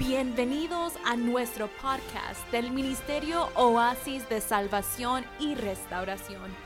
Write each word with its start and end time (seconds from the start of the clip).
Bienvenidos 0.00 0.94
a 1.04 1.14
nuestro 1.14 1.68
podcast 1.82 2.50
del 2.50 2.70
Ministerio 2.70 3.50
Oasis 3.54 4.26
de 4.30 4.40
Salvación 4.40 5.26
y 5.38 5.54
Restauración. 5.56 6.56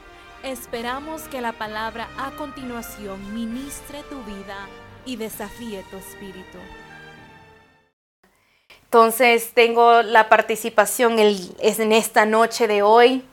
Esperamos 0.44 1.22
que 1.22 1.40
la 1.40 1.52
palabra 1.52 2.08
a 2.16 2.30
continuación 2.36 3.34
ministre 3.34 4.04
tu 4.08 4.22
vida 4.22 4.68
y 5.04 5.16
desafíe 5.16 5.84
tu 5.90 5.96
espíritu. 5.96 6.58
Entonces 8.84 9.50
tengo 9.52 10.02
la 10.02 10.28
participación 10.28 11.18
en 11.18 11.92
esta 11.92 12.26
noche 12.26 12.68
de 12.68 12.82
hoy 12.82 13.24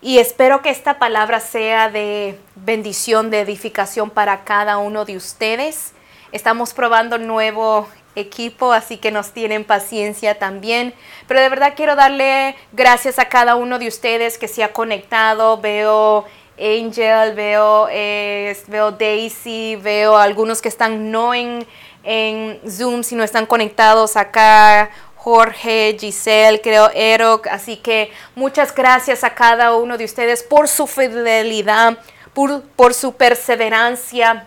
y 0.00 0.18
espero 0.18 0.62
que 0.62 0.70
esta 0.70 1.00
palabra 1.00 1.40
sea 1.40 1.90
de 1.90 2.38
bendición, 2.54 3.30
de 3.30 3.40
edificación 3.40 4.10
para 4.10 4.44
cada 4.44 4.78
uno 4.78 5.04
de 5.04 5.16
ustedes. 5.16 5.92
Estamos 6.30 6.72
probando 6.72 7.18
nuevo 7.18 7.88
equipo, 8.18 8.72
así 8.72 8.96
que 8.96 9.10
nos 9.10 9.32
tienen 9.32 9.64
paciencia 9.64 10.38
también. 10.38 10.94
Pero 11.26 11.40
de 11.40 11.48
verdad 11.48 11.74
quiero 11.76 11.96
darle 11.96 12.56
gracias 12.72 13.18
a 13.18 13.28
cada 13.28 13.56
uno 13.56 13.78
de 13.78 13.88
ustedes 13.88 14.38
que 14.38 14.48
se 14.48 14.62
ha 14.62 14.72
conectado. 14.72 15.58
Veo 15.60 16.24
Angel, 16.58 17.34
veo, 17.34 17.88
eh, 17.90 18.56
veo 18.66 18.90
Daisy, 18.92 19.76
veo 19.76 20.16
algunos 20.16 20.60
que 20.60 20.68
están 20.68 21.10
no 21.10 21.34
en, 21.34 21.66
en 22.02 22.60
Zoom, 22.68 23.02
sino 23.02 23.22
están 23.22 23.46
conectados 23.46 24.16
acá. 24.16 24.90
Jorge, 25.16 25.96
Giselle, 25.98 26.60
creo, 26.60 26.90
Erok. 26.94 27.48
Así 27.48 27.76
que 27.76 28.10
muchas 28.34 28.74
gracias 28.74 29.24
a 29.24 29.34
cada 29.34 29.74
uno 29.74 29.98
de 29.98 30.04
ustedes 30.04 30.42
por 30.42 30.68
su 30.68 30.86
fidelidad, 30.86 31.98
por, 32.32 32.62
por 32.62 32.94
su 32.94 33.12
perseverancia, 33.12 34.46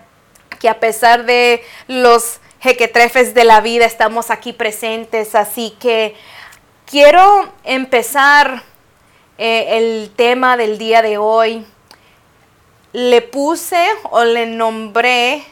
que 0.60 0.70
a 0.70 0.80
pesar 0.80 1.26
de 1.26 1.64
los 1.88 2.40
jequetrefes 2.62 3.34
de 3.34 3.44
la 3.44 3.62
vida 3.62 3.86
estamos 3.86 4.30
aquí 4.30 4.54
presentes. 4.54 5.36
Así 5.36 5.76
que 5.80 6.16
quiero 6.86 7.52
empezar 7.64 8.64
eh, 9.38 9.78
el 9.78 10.12
tema 10.16 10.58
del 10.58 10.78
día 10.78 11.02
de 11.02 11.18
hoy. 11.18 11.66
Le 12.94 13.22
puse 13.22 13.86
o 14.10 14.24
le 14.24 14.46
nombré 14.46 15.44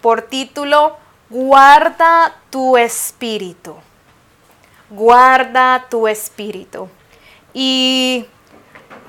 por 0.00 0.22
título, 0.22 0.96
guarda 1.30 2.36
tu 2.50 2.76
espíritu 2.76 3.76
guarda 4.92 5.86
tu 5.90 6.06
espíritu. 6.06 6.88
Y 7.52 8.26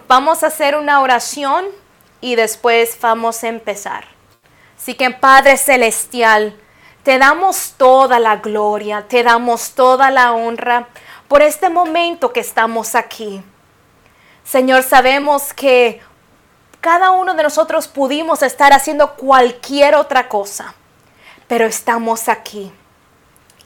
vamos 0.07 0.43
a 0.43 0.47
hacer 0.47 0.75
una 0.75 1.01
oración 1.01 1.65
y 2.21 2.35
después 2.35 2.97
vamos 2.99 3.43
a 3.43 3.49
empezar. 3.49 4.05
Así 4.77 4.95
que 4.95 5.11
Padre 5.11 5.57
Celestial, 5.57 6.57
te 7.03 7.17
damos 7.17 7.73
toda 7.77 8.19
la 8.19 8.37
gloria, 8.37 9.07
te 9.07 9.23
damos 9.23 9.71
toda 9.71 10.09
la 10.09 10.33
honra 10.33 10.87
por 11.27 11.41
este 11.41 11.69
momento 11.69 12.33
que 12.33 12.39
estamos 12.39 12.95
aquí. 12.95 13.43
Señor, 14.43 14.83
sabemos 14.83 15.53
que 15.53 16.01
cada 16.81 17.11
uno 17.11 17.33
de 17.33 17.43
nosotros 17.43 17.87
pudimos 17.87 18.41
estar 18.41 18.73
haciendo 18.73 19.15
cualquier 19.15 19.95
otra 19.95 20.27
cosa, 20.27 20.75
pero 21.47 21.65
estamos 21.65 22.27
aquí 22.27 22.71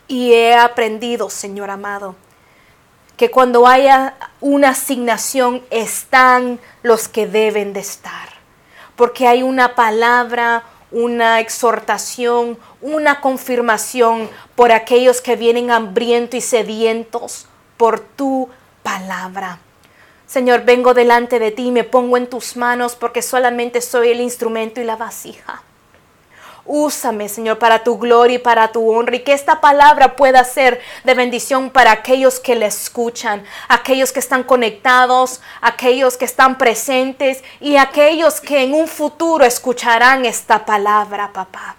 y 0.07 0.33
he 0.33 0.55
aprendido, 0.55 1.29
Señor 1.29 1.69
amado, 1.69 2.15
que 3.17 3.31
cuando 3.31 3.67
haya 3.67 4.15
una 4.39 4.69
asignación 4.69 5.63
están 5.69 6.59
los 6.83 7.07
que 7.07 7.27
deben 7.27 7.73
de 7.73 7.79
estar. 7.79 8.29
Porque 8.95 9.27
hay 9.27 9.43
una 9.43 9.75
palabra, 9.75 10.63
una 10.91 11.39
exhortación, 11.39 12.57
una 12.81 13.21
confirmación 13.21 14.29
por 14.55 14.71
aquellos 14.71 15.21
que 15.21 15.35
vienen 15.35 15.71
hambrientos 15.71 16.37
y 16.37 16.41
sedientos 16.41 17.47
por 17.77 17.99
tu 17.99 18.49
palabra. 18.83 19.59
Señor, 20.25 20.63
vengo 20.63 20.93
delante 20.93 21.39
de 21.39 21.51
ti 21.51 21.67
y 21.67 21.71
me 21.71 21.83
pongo 21.83 22.17
en 22.17 22.27
tus 22.27 22.57
manos 22.57 22.95
porque 22.95 23.21
solamente 23.21 23.81
soy 23.81 24.09
el 24.09 24.21
instrumento 24.21 24.81
y 24.81 24.83
la 24.83 24.97
vasija. 24.97 25.63
Úsame, 26.65 27.29
Señor, 27.29 27.59
para 27.59 27.81
tu 27.81 27.97
gloria 27.97 28.35
y 28.35 28.39
para 28.39 28.73
tu 28.73 28.91
honra 28.91 29.15
y 29.15 29.19
que 29.21 29.31
esta 29.31 29.61
palabra 29.61 30.17
pueda 30.17 30.43
ser 30.43 30.81
de 31.05 31.13
bendición 31.13 31.69
para 31.69 31.93
aquellos 31.93 32.41
que 32.41 32.55
la 32.55 32.65
escuchan, 32.65 33.45
aquellos 33.69 34.11
que 34.11 34.19
están 34.19 34.43
conectados, 34.43 35.39
aquellos 35.61 36.17
que 36.17 36.25
están 36.25 36.57
presentes 36.57 37.41
y 37.61 37.77
aquellos 37.77 38.41
que 38.41 38.63
en 38.63 38.73
un 38.73 38.89
futuro 38.89 39.45
escucharán 39.45 40.25
esta 40.25 40.65
palabra, 40.65 41.31
papá. 41.31 41.77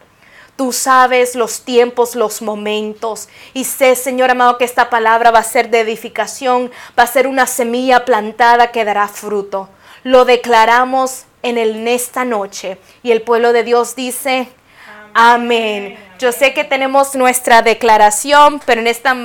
Tú 0.58 0.74
sabes 0.74 1.34
los 1.34 1.62
tiempos, 1.62 2.14
los 2.14 2.42
momentos. 2.42 3.30
Y 3.54 3.64
sé, 3.64 3.94
Señor 3.94 4.30
amado, 4.30 4.58
que 4.58 4.66
esta 4.66 4.90
palabra 4.90 5.30
va 5.30 5.38
a 5.38 5.44
ser 5.44 5.70
de 5.70 5.80
edificación, 5.80 6.70
va 6.98 7.04
a 7.04 7.06
ser 7.06 7.26
una 7.26 7.46
semilla 7.46 8.04
plantada 8.04 8.70
que 8.72 8.84
dará 8.84 9.08
fruto. 9.08 9.70
Lo 10.02 10.26
declaramos 10.26 11.24
en, 11.42 11.56
el, 11.56 11.76
en 11.76 11.88
esta 11.88 12.26
noche. 12.26 12.76
Y 13.02 13.12
el 13.12 13.22
pueblo 13.22 13.54
de 13.54 13.62
Dios 13.62 13.94
dice, 13.94 14.48
Amén. 15.14 15.96
Yo 16.18 16.32
sé 16.32 16.52
que 16.52 16.64
tenemos 16.64 17.14
nuestra 17.14 17.62
declaración, 17.62 18.60
pero 18.66 18.80
en 18.80 18.88
esta 18.88 19.16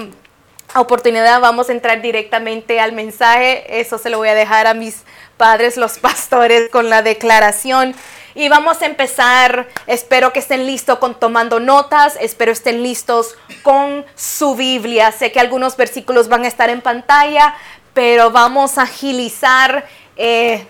oportunidad 0.81 1.39
vamos 1.39 1.69
a 1.69 1.71
entrar 1.71 2.01
directamente 2.01 2.79
al 2.79 2.91
mensaje. 2.93 3.79
Eso 3.79 3.97
se 3.97 4.09
lo 4.09 4.17
voy 4.17 4.29
a 4.29 4.35
dejar 4.35 4.67
a 4.67 4.73
mis 4.73 5.03
padres, 5.37 5.77
los 5.77 5.99
pastores, 5.99 6.69
con 6.69 6.89
la 6.89 7.01
declaración. 7.01 7.95
Y 8.35 8.49
vamos 8.49 8.81
a 8.81 8.87
empezar, 8.87 9.67
espero 9.85 10.33
que 10.33 10.39
estén 10.39 10.65
listos 10.65 10.97
con 10.97 11.19
tomando 11.19 11.59
notas, 11.59 12.17
espero 12.19 12.51
estén 12.51 12.81
listos 12.81 13.35
con 13.61 14.03
su 14.15 14.55
Biblia. 14.55 15.11
Sé 15.11 15.31
que 15.31 15.39
algunos 15.39 15.77
versículos 15.77 16.29
van 16.29 16.43
a 16.43 16.47
estar 16.47 16.71
en 16.71 16.81
pantalla, 16.81 17.53
pero 17.93 18.31
vamos 18.31 18.79
a 18.79 18.83
agilizar 18.83 19.85
eh, 20.17 20.65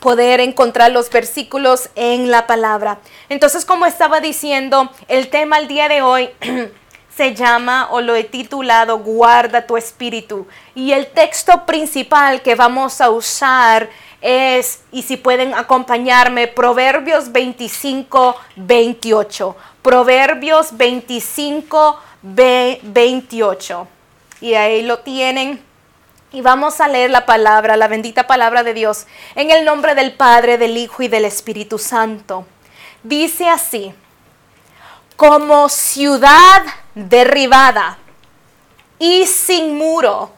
poder 0.00 0.40
encontrar 0.40 0.90
los 0.92 1.10
versículos 1.10 1.90
en 1.94 2.30
la 2.30 2.46
palabra. 2.46 3.00
Entonces, 3.28 3.64
como 3.64 3.84
estaba 3.84 4.20
diciendo, 4.20 4.90
el 5.08 5.28
tema 5.28 5.58
el 5.58 5.68
día 5.68 5.88
de 5.88 6.00
hoy 6.00 6.30
se 7.18 7.34
llama 7.34 7.88
o 7.90 8.00
lo 8.00 8.14
he 8.14 8.22
titulado 8.22 9.00
Guarda 9.00 9.66
tu 9.66 9.76
espíritu. 9.76 10.46
Y 10.76 10.92
el 10.92 11.08
texto 11.08 11.66
principal 11.66 12.42
que 12.42 12.54
vamos 12.54 13.00
a 13.00 13.10
usar 13.10 13.90
es, 14.20 14.82
y 14.92 15.02
si 15.02 15.16
pueden 15.16 15.52
acompañarme, 15.52 16.46
Proverbios 16.46 17.32
25, 17.32 18.36
28. 18.54 19.56
Proverbios 19.82 20.76
25, 20.76 21.98
28. 22.22 23.88
Y 24.40 24.54
ahí 24.54 24.82
lo 24.82 25.00
tienen. 25.00 25.60
Y 26.30 26.40
vamos 26.40 26.80
a 26.80 26.86
leer 26.86 27.10
la 27.10 27.26
palabra, 27.26 27.76
la 27.76 27.88
bendita 27.88 28.28
palabra 28.28 28.62
de 28.62 28.74
Dios, 28.74 29.06
en 29.34 29.50
el 29.50 29.64
nombre 29.64 29.96
del 29.96 30.12
Padre, 30.12 30.56
del 30.56 30.76
Hijo 30.76 31.02
y 31.02 31.08
del 31.08 31.24
Espíritu 31.24 31.78
Santo. 31.78 32.46
Dice 33.02 33.48
así, 33.48 33.92
como 35.16 35.68
ciudad 35.68 36.62
derribada 36.98 37.98
y 38.98 39.26
sin 39.26 39.78
muro, 39.78 40.30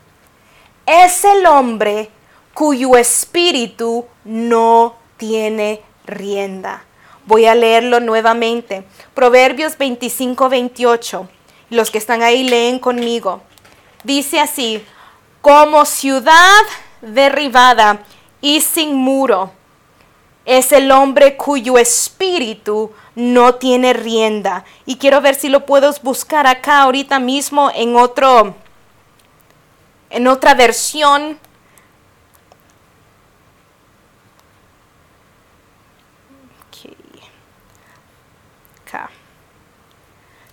es 0.84 1.25
el 1.25 1.47
hombre 1.47 2.10
cuyo 2.53 2.97
espíritu 2.97 4.04
no 4.25 4.97
tiene 5.16 5.81
rienda. 6.04 6.84
Voy 7.25 7.47
a 7.47 7.54
leerlo 7.54 8.00
nuevamente. 8.00 8.84
Proverbios 9.15 9.78
25, 9.78 10.48
28. 10.48 11.28
Los 11.71 11.91
que 11.91 11.98
están 11.98 12.22
ahí 12.22 12.43
leen 12.43 12.78
conmigo. 12.78 13.41
Dice 14.04 14.41
así, 14.41 14.84
como 15.41 15.84
ciudad 15.87 16.62
derribada 17.00 18.00
y 18.41 18.60
sin 18.60 18.94
muro. 18.94 19.53
Es 20.45 20.73
el 20.73 20.91
hombre 20.91 21.37
cuyo 21.37 21.78
espíritu 21.78 22.93
no 23.15 23.56
tiene 23.56 23.92
rienda. 23.92 24.65
Y 24.87 24.97
quiero 24.97 25.21
ver 25.21 25.34
si 25.34 25.48
lo 25.48 25.66
puedo 25.66 25.92
buscar 26.03 26.47
acá 26.47 26.83
ahorita 26.83 27.21
mismo 27.21 27.71
en 27.75 27.97
otro 27.97 28.54
en 30.10 30.27
otra 30.27 30.54
versión. 30.54 31.39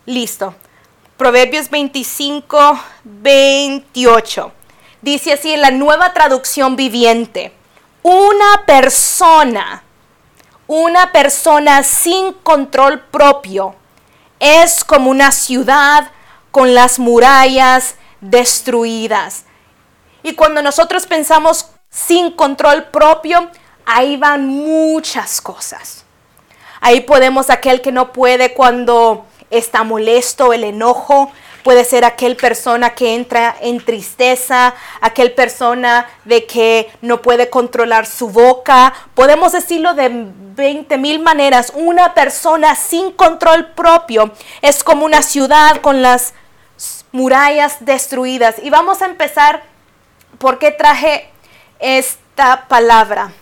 Listo. 0.07 0.55
Proverbios 1.17 1.69
25, 1.69 2.79
28. 3.03 4.51
Dice 5.01 5.33
así 5.33 5.51
en 5.51 5.59
la 5.59 5.69
nueva 5.69 6.13
traducción 6.13 6.77
viviente, 6.77 7.51
una 8.07 8.63
persona, 8.65 9.83
una 10.65 11.11
persona 11.11 11.83
sin 11.83 12.31
control 12.31 13.01
propio 13.01 13.75
es 14.39 14.85
como 14.85 15.11
una 15.11 15.33
ciudad 15.33 16.09
con 16.51 16.73
las 16.73 16.99
murallas 16.99 17.95
destruidas. 18.21 19.43
Y 20.23 20.35
cuando 20.35 20.61
nosotros 20.61 21.05
pensamos 21.05 21.69
sin 21.89 22.31
control 22.31 22.85
propio, 22.85 23.51
ahí 23.85 24.15
van 24.15 24.47
muchas 24.47 25.41
cosas. 25.41 26.05
Ahí 26.79 27.01
podemos 27.01 27.49
aquel 27.49 27.81
que 27.81 27.91
no 27.91 28.13
puede 28.13 28.53
cuando 28.53 29.25
está 29.49 29.83
molesto, 29.83 30.53
el 30.53 30.63
enojo, 30.63 31.29
puede 31.67 31.83
ser 31.83 32.05
aquel 32.05 32.37
persona 32.37 32.95
que 32.95 33.13
entra 33.13 33.53
en 33.59 33.83
tristeza, 33.83 34.73
aquel 35.01 35.33
persona 35.33 36.07
de 36.23 36.45
que 36.45 36.89
no 37.01 37.21
puede 37.21 37.49
controlar 37.49 38.05
su 38.05 38.29
boca. 38.29 38.93
Podemos 39.13 39.51
decirlo 39.51 39.93
de 39.93 40.09
20 40.09 40.97
mil 40.97 41.19
maneras. 41.19 41.73
Una 41.75 42.13
persona 42.13 42.73
sin 42.73 43.11
control 43.11 43.73
propio 43.73 44.31
es 44.61 44.81
como 44.81 45.03
una 45.03 45.21
ciudad 45.21 45.81
con 45.81 46.01
las 46.01 46.33
murallas 47.11 47.83
destruidas. 47.83 48.55
Y 48.63 48.69
vamos 48.69 49.01
a 49.01 49.07
empezar 49.07 49.61
por 50.37 50.59
qué 50.59 50.71
traje 50.71 51.29
esta 51.79 52.69
palabra. 52.69 53.33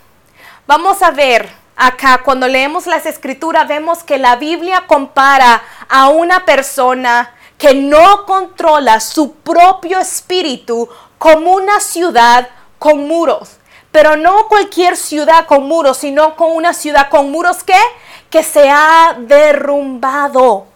Vamos 0.66 1.04
a 1.04 1.12
ver 1.12 1.48
acá, 1.76 2.24
cuando 2.26 2.48
leemos 2.48 2.88
las 2.88 3.06
escrituras, 3.06 3.68
vemos 3.68 4.04
que 4.04 4.18
la 4.18 4.36
Biblia 4.36 4.86
compara 4.88 5.62
a 5.88 6.10
una 6.10 6.44
persona 6.44 7.35
que 7.58 7.74
no 7.74 8.26
controla 8.26 9.00
su 9.00 9.34
propio 9.36 10.00
espíritu 10.00 10.90
como 11.18 11.54
una 11.54 11.80
ciudad 11.80 12.50
con 12.80 13.08
muros. 13.08 13.58
Pero 13.92 14.18
no 14.18 14.48
cualquier 14.48 14.98
ciudad 14.98 15.46
con 15.46 15.68
muros, 15.68 15.98
sino 15.98 16.36
con 16.36 16.52
una 16.52 16.74
ciudad 16.74 17.10
con 17.10 17.32
muros 17.32 17.64
que, 17.64 17.80
que 18.30 18.44
se 18.44 18.70
ha 18.70 19.16
derrumbado. 19.18 20.68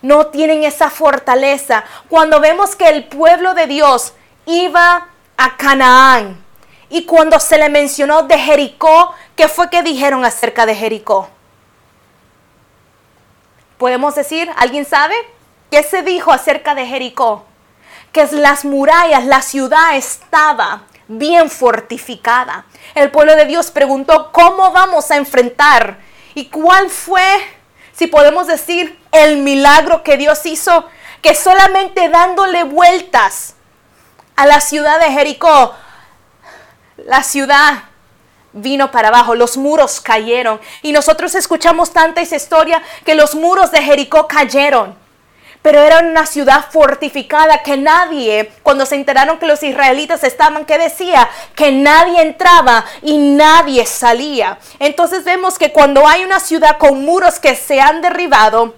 No 0.00 0.28
tienen 0.28 0.62
esa 0.62 0.90
fortaleza. 0.90 1.84
Cuando 2.08 2.40
vemos 2.40 2.76
que 2.76 2.88
el 2.88 3.04
pueblo 3.08 3.54
de 3.54 3.66
Dios 3.66 4.14
iba 4.46 5.08
a 5.36 5.56
Canaán 5.56 6.42
y 6.88 7.04
cuando 7.04 7.38
se 7.40 7.58
le 7.58 7.68
mencionó 7.68 8.22
de 8.22 8.38
Jericó, 8.38 9.12
¿qué 9.36 9.48
fue 9.48 9.68
que 9.68 9.82
dijeron 9.82 10.24
acerca 10.24 10.66
de 10.66 10.74
Jericó? 10.74 11.28
Podemos 13.76 14.14
decir, 14.14 14.50
¿alguien 14.56 14.84
sabe? 14.84 15.14
¿Qué 15.70 15.82
se 15.84 16.02
dijo 16.02 16.32
acerca 16.32 16.74
de 16.74 16.86
Jericó? 16.86 17.44
Que 18.12 18.26
las 18.32 18.64
murallas, 18.64 19.24
la 19.24 19.40
ciudad 19.40 19.96
estaba 19.96 20.82
bien 21.06 21.48
fortificada. 21.48 22.64
El 22.94 23.10
pueblo 23.10 23.36
de 23.36 23.44
Dios 23.44 23.70
preguntó, 23.70 24.32
¿cómo 24.32 24.72
vamos 24.72 25.10
a 25.10 25.16
enfrentar? 25.16 25.98
¿Y 26.34 26.46
cuál 26.46 26.90
fue, 26.90 27.22
si 27.92 28.08
podemos 28.08 28.48
decir, 28.48 28.98
el 29.12 29.38
milagro 29.38 30.02
que 30.02 30.16
Dios 30.16 30.44
hizo? 30.44 30.86
Que 31.22 31.34
solamente 31.34 32.08
dándole 32.08 32.64
vueltas 32.64 33.54
a 34.34 34.46
la 34.46 34.60
ciudad 34.60 34.98
de 34.98 35.12
Jericó, 35.12 35.74
la 36.96 37.22
ciudad 37.22 37.84
vino 38.52 38.90
para 38.90 39.08
abajo, 39.08 39.36
los 39.36 39.56
muros 39.56 40.00
cayeron. 40.00 40.60
Y 40.82 40.92
nosotros 40.92 41.34
escuchamos 41.36 41.92
tanta 41.92 42.20
esa 42.20 42.36
historia 42.36 42.82
que 43.04 43.14
los 43.14 43.34
muros 43.36 43.70
de 43.70 43.82
Jericó 43.82 44.26
cayeron. 44.26 44.98
Pero 45.62 45.80
era 45.80 45.98
una 45.98 46.24
ciudad 46.24 46.64
fortificada 46.70 47.62
que 47.62 47.76
nadie, 47.76 48.50
cuando 48.62 48.86
se 48.86 48.94
enteraron 48.94 49.38
que 49.38 49.46
los 49.46 49.62
israelitas 49.62 50.24
estaban, 50.24 50.64
que 50.64 50.78
decía 50.78 51.28
que 51.54 51.70
nadie 51.70 52.22
entraba 52.22 52.84
y 53.02 53.18
nadie 53.18 53.84
salía. 53.84 54.58
Entonces 54.78 55.24
vemos 55.24 55.58
que 55.58 55.72
cuando 55.72 56.08
hay 56.08 56.24
una 56.24 56.40
ciudad 56.40 56.78
con 56.78 57.04
muros 57.04 57.38
que 57.38 57.54
se 57.56 57.80
han 57.80 58.00
derribado, 58.00 58.74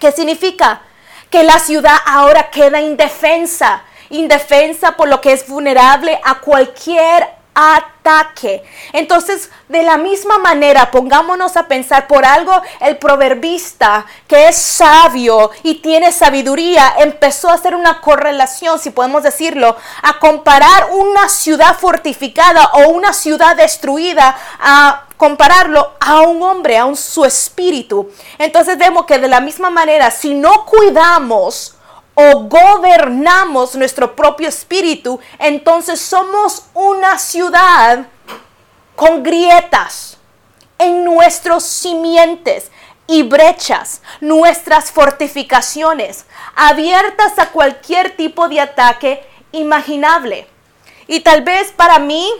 ¿qué 0.00 0.10
significa? 0.10 0.82
Que 1.30 1.44
la 1.44 1.58
ciudad 1.60 1.96
ahora 2.06 2.50
queda 2.50 2.80
indefensa 2.80 3.84
indefensa 4.10 4.96
por 4.96 5.08
lo 5.08 5.20
que 5.20 5.32
es 5.32 5.48
vulnerable 5.48 6.20
a 6.24 6.40
cualquier 6.40 7.26
ataque. 7.56 8.62
Entonces, 8.92 9.50
de 9.68 9.82
la 9.82 9.96
misma 9.96 10.38
manera, 10.38 10.90
pongámonos 10.90 11.56
a 11.56 11.66
pensar 11.66 12.06
por 12.06 12.26
algo, 12.26 12.52
el 12.80 12.98
proverbista 12.98 14.04
que 14.28 14.48
es 14.48 14.56
sabio 14.56 15.50
y 15.62 15.76
tiene 15.76 16.12
sabiduría, 16.12 16.94
empezó 16.98 17.48
a 17.48 17.54
hacer 17.54 17.74
una 17.74 18.02
correlación, 18.02 18.78
si 18.78 18.90
podemos 18.90 19.22
decirlo, 19.22 19.74
a 20.02 20.18
comparar 20.18 20.90
una 20.92 21.30
ciudad 21.30 21.76
fortificada 21.78 22.72
o 22.74 22.90
una 22.90 23.14
ciudad 23.14 23.56
destruida 23.56 24.36
a 24.60 25.04
compararlo 25.16 25.94
a 25.98 26.20
un 26.20 26.42
hombre, 26.42 26.76
a 26.76 26.94
su 26.94 27.24
espíritu. 27.24 28.10
Entonces 28.38 28.76
vemos 28.76 29.06
que 29.06 29.18
de 29.18 29.28
la 29.28 29.40
misma 29.40 29.70
manera, 29.70 30.10
si 30.10 30.34
no 30.34 30.66
cuidamos 30.66 31.75
o 32.18 32.48
gobernamos 32.48 33.76
nuestro 33.76 34.16
propio 34.16 34.48
espíritu, 34.48 35.20
entonces 35.38 36.00
somos 36.00 36.64
una 36.72 37.18
ciudad 37.18 38.06
con 38.96 39.22
grietas 39.22 40.16
en 40.78 41.04
nuestros 41.04 41.62
simientes 41.62 42.70
y 43.06 43.22
brechas, 43.22 44.00
nuestras 44.20 44.90
fortificaciones, 44.90 46.24
abiertas 46.54 47.38
a 47.38 47.50
cualquier 47.50 48.16
tipo 48.16 48.48
de 48.48 48.62
ataque 48.62 49.22
imaginable. 49.52 50.48
Y 51.06 51.20
tal 51.20 51.42
vez 51.42 51.70
para 51.70 51.98
mí, 51.98 52.32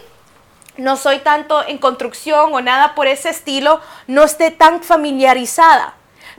no 0.78 0.96
soy 0.96 1.18
tanto 1.18 1.62
en 1.68 1.76
construcción 1.76 2.54
o 2.54 2.62
nada 2.62 2.94
por 2.94 3.06
ese 3.06 3.28
estilo, 3.28 3.82
no 4.06 4.24
esté 4.24 4.50
tan 4.50 4.82
familiarizada, 4.82 5.92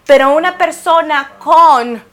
pero 0.07 0.31
una 0.31 0.57
persona 0.57 1.33
con 1.37 2.03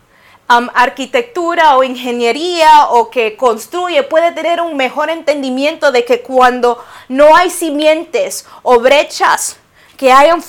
arquitectura 0.48 1.76
o 1.76 1.84
ingeniería 1.84 2.88
o 2.90 3.10
que 3.10 3.36
construye 3.36 4.02
puede 4.02 4.32
tener 4.32 4.60
un 4.60 4.76
mejor 4.76 5.10
entendimiento 5.10 5.90
de 5.90 6.04
que 6.04 6.20
cuando 6.20 6.84
no 7.08 7.34
hay 7.34 7.50
simientes 7.50 8.46
o 8.62 8.78
brechas 8.78 9.56
que, 9.96 10.12
hayan 10.12 10.42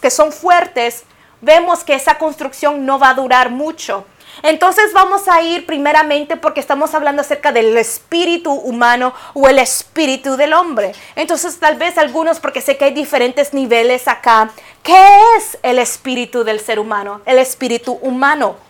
que 0.00 0.10
son 0.10 0.32
fuertes, 0.32 1.04
vemos 1.40 1.84
que 1.84 1.94
esa 1.94 2.18
construcción 2.18 2.86
no 2.86 2.98
va 2.98 3.10
a 3.10 3.14
durar 3.14 3.50
mucho. 3.50 4.04
Entonces 4.42 4.92
vamos 4.92 5.28
a 5.28 5.40
ir 5.42 5.64
primeramente 5.66 6.36
porque 6.36 6.60
estamos 6.60 6.94
hablando 6.94 7.22
acerca 7.22 7.52
del 7.52 7.76
espíritu 7.76 8.52
humano 8.52 9.14
o 9.34 9.48
el 9.48 9.58
espíritu 9.58 10.36
del 10.36 10.52
hombre. 10.52 10.92
Entonces 11.14 11.58
tal 11.58 11.76
vez 11.76 11.96
algunos, 11.96 12.38
porque 12.38 12.60
sé 12.60 12.76
que 12.76 12.86
hay 12.86 12.92
diferentes 12.92 13.54
niveles 13.54 14.08
acá, 14.08 14.50
¿qué 14.82 15.06
es 15.36 15.58
el 15.62 15.78
espíritu 15.78 16.44
del 16.44 16.60
ser 16.60 16.78
humano? 16.78 17.22
El 17.24 17.38
espíritu 17.38 17.92
humano. 18.02 18.65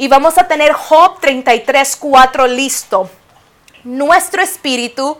Y 0.00 0.08
vamos 0.08 0.38
a 0.38 0.48
tener 0.48 0.72
Job 0.72 1.20
33, 1.20 1.94
4 1.96 2.46
listo. 2.46 3.10
Nuestro 3.84 4.40
espíritu 4.40 5.18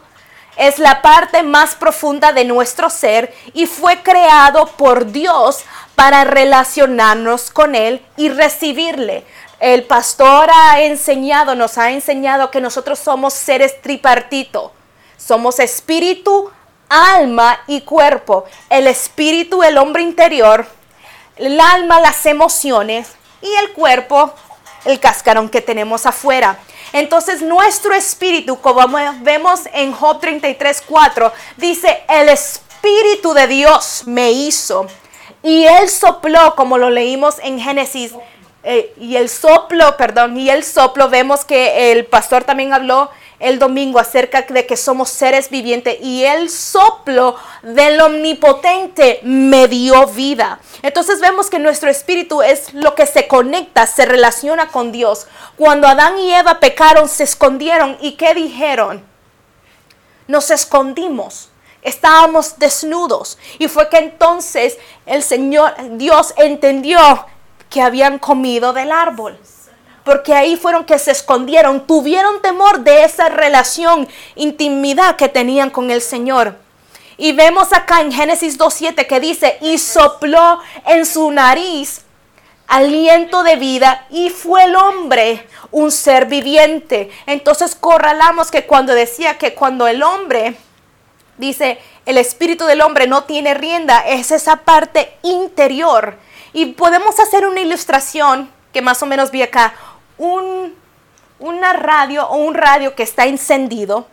es 0.57 0.79
la 0.79 1.03
parte 1.03 1.43
más 1.43 1.75
profunda 1.75 2.33
de 2.33 2.47
nuestro 2.47 2.89
ser 2.89 3.31
y 3.53 3.67
fue 3.67 4.03
creado 4.03 4.69
por 4.79 5.13
Dios 5.13 5.65
para 5.97 6.25
relacionarnos 6.25 7.51
con 7.51 7.75
Él 7.75 8.01
y 8.17 8.31
recibirle. 8.31 9.27
El 9.59 9.85
pastor 9.85 10.49
ha 10.51 10.81
enseñado, 10.81 11.55
nos 11.55 11.77
ha 11.77 11.91
enseñado 11.91 12.51
que 12.51 12.63
nosotros 12.63 12.99
somos 12.99 13.35
seres 13.35 13.83
tripartito. 13.83 14.73
Somos 15.19 15.59
espíritu, 15.59 16.51
alma 16.89 17.61
y 17.67 17.83
cuerpo. 17.83 18.47
El 18.71 18.87
espíritu, 18.87 19.63
el 19.63 19.77
hombre 19.77 20.01
interior, 20.01 20.67
el 21.37 21.61
alma, 21.61 22.01
las 22.01 22.25
emociones 22.25 23.09
y 23.43 23.55
el 23.57 23.73
cuerpo, 23.73 24.35
el 24.85 25.01
cascarón 25.01 25.49
que 25.49 25.61
tenemos 25.61 26.07
afuera. 26.07 26.59
Entonces 26.93 27.43
nuestro 27.43 27.95
espíritu, 27.95 28.61
como 28.61 28.87
vemos 29.21 29.61
en 29.73 29.93
Job 29.93 30.21
33, 30.21 30.83
4, 30.87 31.33
dice, 31.57 32.03
el 32.09 32.29
espíritu 32.29 33.33
de 33.33 33.47
Dios 33.47 34.03
me 34.07 34.33
hizo. 34.33 34.87
Y 35.43 35.65
él 35.65 35.89
sopló, 35.89 36.55
como 36.55 36.79
lo 36.79 36.91
leímos 36.91 37.37
en 37.43 37.61
Génesis, 37.61 38.13
eh, 38.63 38.93
y 38.99 39.17
el 39.17 39.31
soplo, 39.31 39.97
perdón, 39.97 40.37
y 40.37 40.51
el 40.51 40.65
soplo, 40.65 41.09
vemos 41.09 41.45
que 41.45 41.93
el 41.93 42.05
pastor 42.05 42.45
también 42.45 42.75
habló 42.75 43.11
el 43.41 43.59
domingo 43.59 43.99
acerca 43.99 44.43
de 44.43 44.67
que 44.67 44.77
somos 44.77 45.09
seres 45.09 45.49
vivientes 45.49 45.97
y 46.01 46.25
el 46.25 46.51
soplo 46.51 47.37
del 47.63 47.99
omnipotente 48.01 49.21
me 49.23 49.67
dio 49.67 50.07
vida. 50.09 50.61
Entonces 50.83 51.21
vemos 51.21 51.49
que 51.49 51.59
nuestro 51.59 51.91
espíritu 51.91 52.43
es 52.43 52.75
lo 52.75 52.95
que 52.95 53.07
se 53.07 53.27
conecta, 53.27 53.87
se 53.87 54.05
relaciona 54.05 54.69
con 54.69 54.93
Dios. 54.93 55.27
Cuando 55.57 55.89
Adán 55.89 56.19
y 56.19 56.33
Eva 56.33 56.61
pecaron, 56.61 57.09
se 57.09 57.25
escondieron 57.25 57.97
y 58.01 58.13
¿qué 58.13 58.35
dijeron? 58.35 59.05
Nos 60.29 60.51
escondimos. 60.51 61.49
Estábamos 61.83 62.59
desnudos 62.59 63.39
y 63.59 63.67
fue 63.67 63.89
que 63.89 63.97
entonces 63.97 64.77
el 65.07 65.23
Señor 65.23 65.75
Dios 65.93 66.35
entendió 66.37 67.25
que 67.71 67.81
habían 67.81 68.19
comido 68.19 68.75
del 68.75 68.93
árbol 68.93 69.39
porque 70.05 70.35
ahí 70.35 70.57
fueron 70.57 70.85
que 70.85 70.99
se 70.99 71.11
escondieron, 71.11 71.87
tuvieron 71.87 72.41
temor 72.43 72.81
de 72.81 73.05
esa 73.05 73.29
relación, 73.29 74.09
intimidad 74.35 75.17
que 75.17 75.29
tenían 75.29 75.71
con 75.71 75.91
el 75.91 76.03
Señor. 76.03 76.57
Y 77.17 77.33
vemos 77.33 77.73
acá 77.73 78.01
en 78.01 78.13
Génesis 78.13 78.59
2.7 78.59 79.07
que 79.07 79.21
dice, 79.21 79.59
y 79.61 79.79
sopló 79.79 80.59
en 80.87 81.05
su 81.05 81.31
nariz 81.31 82.03
aliento 82.71 83.43
de 83.43 83.57
vida 83.57 84.07
y 84.11 84.31
fue 84.31 84.65
el 84.65 84.77
hombre 84.77 85.47
un 85.73 85.91
ser 85.91 86.27
viviente. 86.27 87.11
Entonces 87.27 87.75
corralamos 87.75 88.51
que 88.51 88.65
cuando 88.65 88.95
decía 88.95 89.37
que 89.37 89.55
cuando 89.55 89.89
el 89.89 90.03
hombre, 90.03 90.57
dice, 91.37 91.79
el 92.07 92.17
espíritu 92.17 92.65
del 92.65 92.81
hombre 92.81 93.07
no 93.07 93.25
tiene 93.25 93.55
rienda, 93.55 94.01
es 94.07 94.31
esa 94.31 94.57
parte 94.57 95.13
interior. 95.23 96.17
Y 96.53 96.67
podemos 96.67 97.19
hacer 97.19 97.47
una 97.47 97.61
ilustración 97.61 98.51
que 98.73 98.83
más 98.83 99.03
o 99.03 99.07
menos 99.07 99.31
vi 99.33 99.43
acá 99.43 99.75
un, 100.21 100.75
una 101.39 101.73
radio 101.73 102.29
o 102.29 102.37
un 102.37 102.55
radio 102.55 102.95
que 102.95 103.03
está 103.03 103.25
encendido 103.25 104.07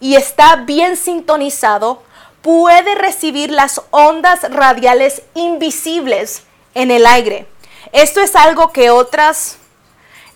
y 0.00 0.16
está 0.16 0.56
bien 0.56 0.96
sintonizado, 0.96 2.02
puede 2.42 2.94
recibir 2.94 3.50
las 3.50 3.80
ondas 3.90 4.42
radiales 4.50 5.22
invisibles 5.34 6.42
en 6.74 6.90
el 6.90 7.06
aire. 7.06 7.46
Esto 7.92 8.20
es 8.20 8.36
algo 8.36 8.70
que 8.72 8.90
otras 8.90 9.56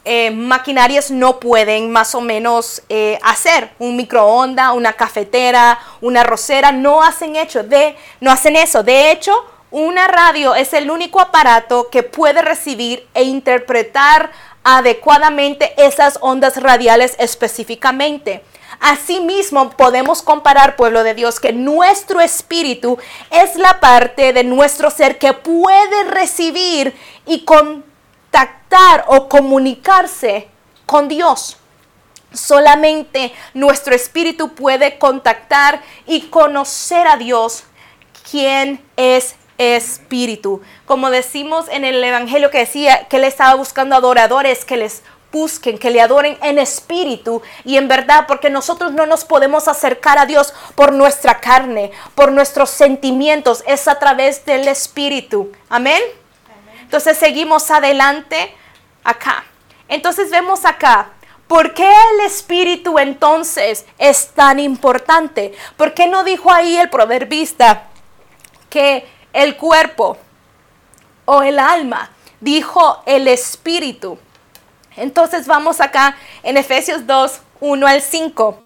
eh, 0.05 0.31
maquinarias 0.31 1.11
no 1.11 1.39
pueden 1.39 1.91
más 1.91 2.15
o 2.15 2.21
menos 2.23 2.81
eh, 2.89 3.19
hacer. 3.23 3.73
Un 3.79 3.97
microondas, 3.97 4.73
una 4.73 4.95
cafetera, 4.95 5.79
una 6.01 6.23
rosera, 6.23 6.73
no 6.73 7.03
hacen, 7.03 7.37
hecho 7.37 7.63
de, 7.63 7.97
no 8.21 8.31
hacen 8.31 8.57
eso. 8.57 8.83
De 8.83 9.11
hecho, 9.11 9.35
una 9.71 10.07
radio 10.09 10.55
es 10.55 10.73
el 10.73 10.91
único 10.91 11.21
aparato 11.21 11.91
que 11.91 12.03
puede 12.03 12.43
recibir 12.43 13.07
e 13.15 13.25
interpretar 13.25 14.31
adecuadamente 14.63 15.75
esas 15.77 16.19
ondas 16.21 16.61
radiales 16.61 17.15
específicamente. 17.19 18.43
Asimismo, 18.81 19.71
podemos 19.71 20.23
comparar, 20.23 20.77
pueblo 20.77 21.03
de 21.03 21.15
Dios, 21.15 21.41
que 21.41 21.53
nuestro 21.53 22.21
espíritu 22.21 22.99
es 23.31 23.57
la 23.57 23.81
parte 23.81 24.33
de 24.33 24.45
nuestro 24.45 24.91
ser 24.91 25.19
que 25.19 25.33
puede 25.33 26.05
recibir 26.05 26.95
y 27.27 27.45
contactar 27.45 29.05
o 29.09 29.29
comunicarse 29.29 30.49
con 30.85 31.09
Dios. 31.09 31.57
Solamente 32.33 33.33
nuestro 33.55 33.95
espíritu 33.95 34.55
puede 34.55 34.99
contactar 34.99 35.81
y 36.07 36.23
conocer 36.23 37.07
a 37.07 37.17
Dios, 37.17 37.65
quien 38.31 38.85
es 38.97 39.37
espíritu. 39.59 40.61
Como 40.85 41.11
decimos 41.11 41.67
en 41.71 41.85
el 41.85 42.03
Evangelio 42.03 42.51
que 42.51 42.59
decía 42.59 43.07
que 43.09 43.17
él 43.17 43.25
estaba 43.25 43.55
buscando 43.55 43.97
adoradores 43.97 44.65
que 44.65 44.77
les 44.77 45.03
busquen, 45.33 45.79
que 45.79 45.91
le 45.91 46.01
adoren 46.01 46.39
en 46.43 46.59
espíritu 46.59 47.43
y 47.65 47.77
en 47.77 47.89
verdad, 47.89 48.25
porque 48.27 48.49
nosotros 48.49 48.93
no 48.93 49.07
nos 49.07 49.25
podemos 49.25 49.69
acercar 49.69 50.19
a 50.19 50.27
Dios 50.27 50.55
por 50.75 50.93
nuestra 50.93 51.41
carne, 51.41 51.91
por 52.15 52.33
nuestros 52.33 52.71
sentimientos, 52.71 53.63
es 53.67 53.87
a 53.89 53.99
través 53.99 54.45
del 54.47 54.67
espíritu. 54.69 55.53
Amén. 55.69 56.03
Entonces 56.81 57.19
seguimos 57.19 57.71
adelante 57.71 58.55
acá. 59.05 59.45
Entonces 59.89 60.31
vemos 60.31 60.65
acá, 60.65 61.11
¿por 61.47 61.75
qué 61.75 61.89
el 61.89 62.27
espíritu 62.27 62.99
entonces 62.99 63.85
es 63.99 64.29
tan 64.29 64.59
importante? 64.59 65.53
¿Por 65.77 65.95
qué 65.95 66.07
no 66.07 66.25
dijo 66.25 66.51
ahí 66.51 66.77
el 66.77 66.89
proverbista 66.89 67.85
que 68.71 69.07
el 69.37 69.57
cuerpo 69.57 70.17
o 71.25 71.43
el 71.43 71.59
alma? 71.59 72.11
Dijo 72.41 73.03
el 73.07 73.29
espíritu. 73.29 74.19
Entonces 74.97 75.47
vamos 75.47 75.81
acá 75.81 76.17
en 76.43 76.57
Efesios 76.57 77.07
2, 77.07 77.41
1 77.61 77.87
al 77.87 78.03
5. 78.03 78.63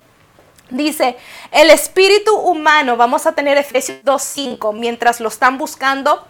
Dice, 0.70 1.16
el 1.50 1.70
espíritu 1.70 2.36
humano, 2.36 2.96
vamos 2.96 3.26
a 3.26 3.32
tener 3.32 3.58
Efesios 3.58 3.98
2, 4.04 4.22
5, 4.22 4.72
mientras 4.72 5.18
lo 5.18 5.28
están 5.28 5.58
buscando. 5.58 6.24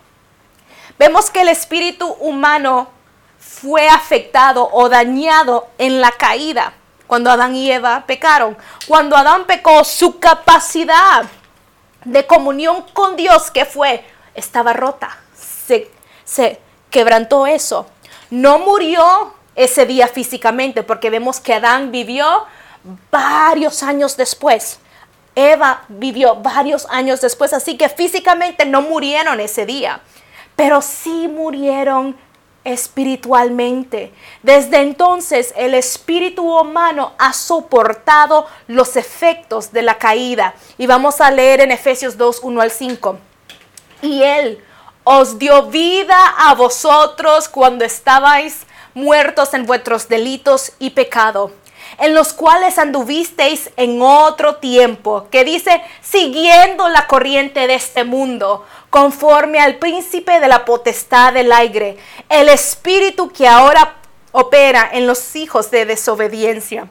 Vemos 0.98 1.30
que 1.30 1.42
el 1.42 1.48
espíritu 1.48 2.06
humano 2.20 2.88
fue 3.38 3.88
afectado 3.88 4.68
o 4.72 4.88
dañado 4.88 5.68
en 5.76 6.00
la 6.00 6.12
caída, 6.12 6.72
cuando 7.06 7.30
Adán 7.30 7.54
y 7.54 7.70
Eva 7.70 8.04
pecaron. 8.06 8.56
Cuando 8.88 9.16
Adán 9.16 9.44
pecó, 9.44 9.84
su 9.84 10.18
capacidad 10.18 11.24
de 12.04 12.26
comunión 12.26 12.82
con 12.94 13.16
Dios, 13.16 13.50
que 13.50 13.66
fue, 13.66 14.02
estaba 14.34 14.72
rota. 14.72 15.18
Se, 15.34 15.90
se 16.24 16.60
quebrantó 16.90 17.46
eso. 17.46 17.86
No 18.30 18.58
murió 18.58 19.34
ese 19.56 19.86
día 19.86 20.08
físicamente, 20.08 20.82
porque 20.82 21.10
vemos 21.10 21.40
que 21.40 21.54
Adán 21.54 21.90
vivió 21.90 22.46
varios 23.10 23.82
años 23.82 24.16
después. 24.16 24.78
Eva 25.34 25.84
vivió 25.88 26.36
varios 26.36 26.86
años 26.90 27.20
después, 27.20 27.52
así 27.52 27.76
que 27.76 27.88
físicamente 27.88 28.64
no 28.64 28.82
murieron 28.82 29.40
ese 29.40 29.64
día, 29.64 30.00
pero 30.56 30.82
sí 30.82 31.28
murieron 31.28 32.16
espiritualmente. 32.64 34.12
Desde 34.42 34.80
entonces 34.80 35.54
el 35.56 35.74
espíritu 35.74 36.58
humano 36.58 37.12
ha 37.18 37.32
soportado 37.32 38.46
los 38.66 38.96
efectos 38.96 39.72
de 39.72 39.82
la 39.82 39.98
caída. 39.98 40.54
Y 40.76 40.86
vamos 40.86 41.20
a 41.20 41.30
leer 41.30 41.60
en 41.60 41.70
Efesios 41.70 42.16
2, 42.16 42.40
1 42.42 42.60
al 42.60 42.70
5. 42.70 43.18
Y 44.02 44.22
él 44.22 44.62
os 45.04 45.38
dio 45.38 45.64
vida 45.66 46.34
a 46.38 46.54
vosotros 46.54 47.48
cuando 47.48 47.84
estabais 47.84 48.66
muertos 48.94 49.54
en 49.54 49.66
vuestros 49.66 50.08
delitos 50.08 50.72
y 50.78 50.90
pecado, 50.90 51.52
en 51.98 52.14
los 52.14 52.32
cuales 52.32 52.78
anduvisteis 52.78 53.70
en 53.76 54.00
otro 54.02 54.56
tiempo, 54.56 55.28
que 55.30 55.44
dice, 55.44 55.82
siguiendo 56.00 56.88
la 56.88 57.06
corriente 57.06 57.66
de 57.66 57.74
este 57.74 58.04
mundo, 58.04 58.66
conforme 58.90 59.60
al 59.60 59.76
príncipe 59.76 60.40
de 60.40 60.48
la 60.48 60.64
potestad 60.64 61.32
del 61.32 61.52
aire, 61.52 61.96
el 62.28 62.48
espíritu 62.48 63.30
que 63.30 63.48
ahora 63.48 63.96
opera 64.32 64.88
en 64.92 65.06
los 65.06 65.34
hijos 65.36 65.70
de 65.70 65.86
desobediencia, 65.86 66.88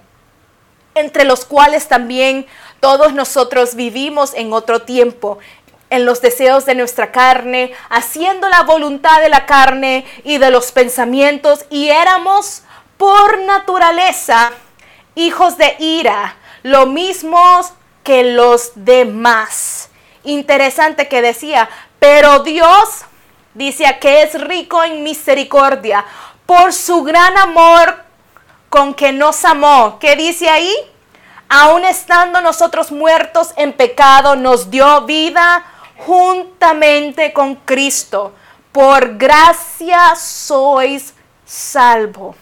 entre 0.95 1.23
los 1.23 1.45
cuales 1.45 1.87
también 1.87 2.45
todos 2.79 3.13
nosotros 3.13 3.75
vivimos 3.75 4.33
en 4.33 4.53
otro 4.53 4.81
tiempo 4.83 5.39
en 5.89 6.05
los 6.05 6.21
deseos 6.21 6.65
de 6.65 6.75
nuestra 6.75 7.11
carne, 7.11 7.73
haciendo 7.89 8.47
la 8.49 8.63
voluntad 8.63 9.21
de 9.21 9.29
la 9.29 9.45
carne 9.45 10.05
y 10.23 10.37
de 10.37 10.51
los 10.51 10.71
pensamientos, 10.71 11.65
y 11.69 11.89
éramos 11.89 12.63
por 12.97 13.39
naturaleza 13.39 14.51
hijos 15.15 15.57
de 15.57 15.75
ira, 15.79 16.35
lo 16.63 16.85
mismos 16.85 17.73
que 18.03 18.23
los 18.23 18.71
demás. 18.75 19.89
Interesante 20.23 21.07
que 21.07 21.21
decía, 21.21 21.69
pero 21.99 22.39
Dios 22.39 23.05
dice 23.53 23.85
que 23.99 24.23
es 24.23 24.39
rico 24.39 24.83
en 24.83 25.03
misericordia 25.03 26.05
por 26.45 26.73
su 26.73 27.03
gran 27.03 27.37
amor 27.37 28.03
con 28.69 28.93
que 28.93 29.11
nos 29.11 29.43
amó. 29.45 29.97
¿Qué 29.99 30.15
dice 30.15 30.49
ahí? 30.49 30.73
Aun 31.49 31.83
estando 31.83 32.41
nosotros 32.41 32.91
muertos 32.91 33.53
en 33.55 33.73
pecado, 33.73 34.35
nos 34.35 34.69
dio 34.69 35.01
vida 35.01 35.65
juntamente 36.05 37.33
con 37.33 37.55
Cristo. 37.55 38.33
Por 38.71 39.17
gracia 39.17 40.15
sois 40.15 41.13
salvo. 41.45 42.35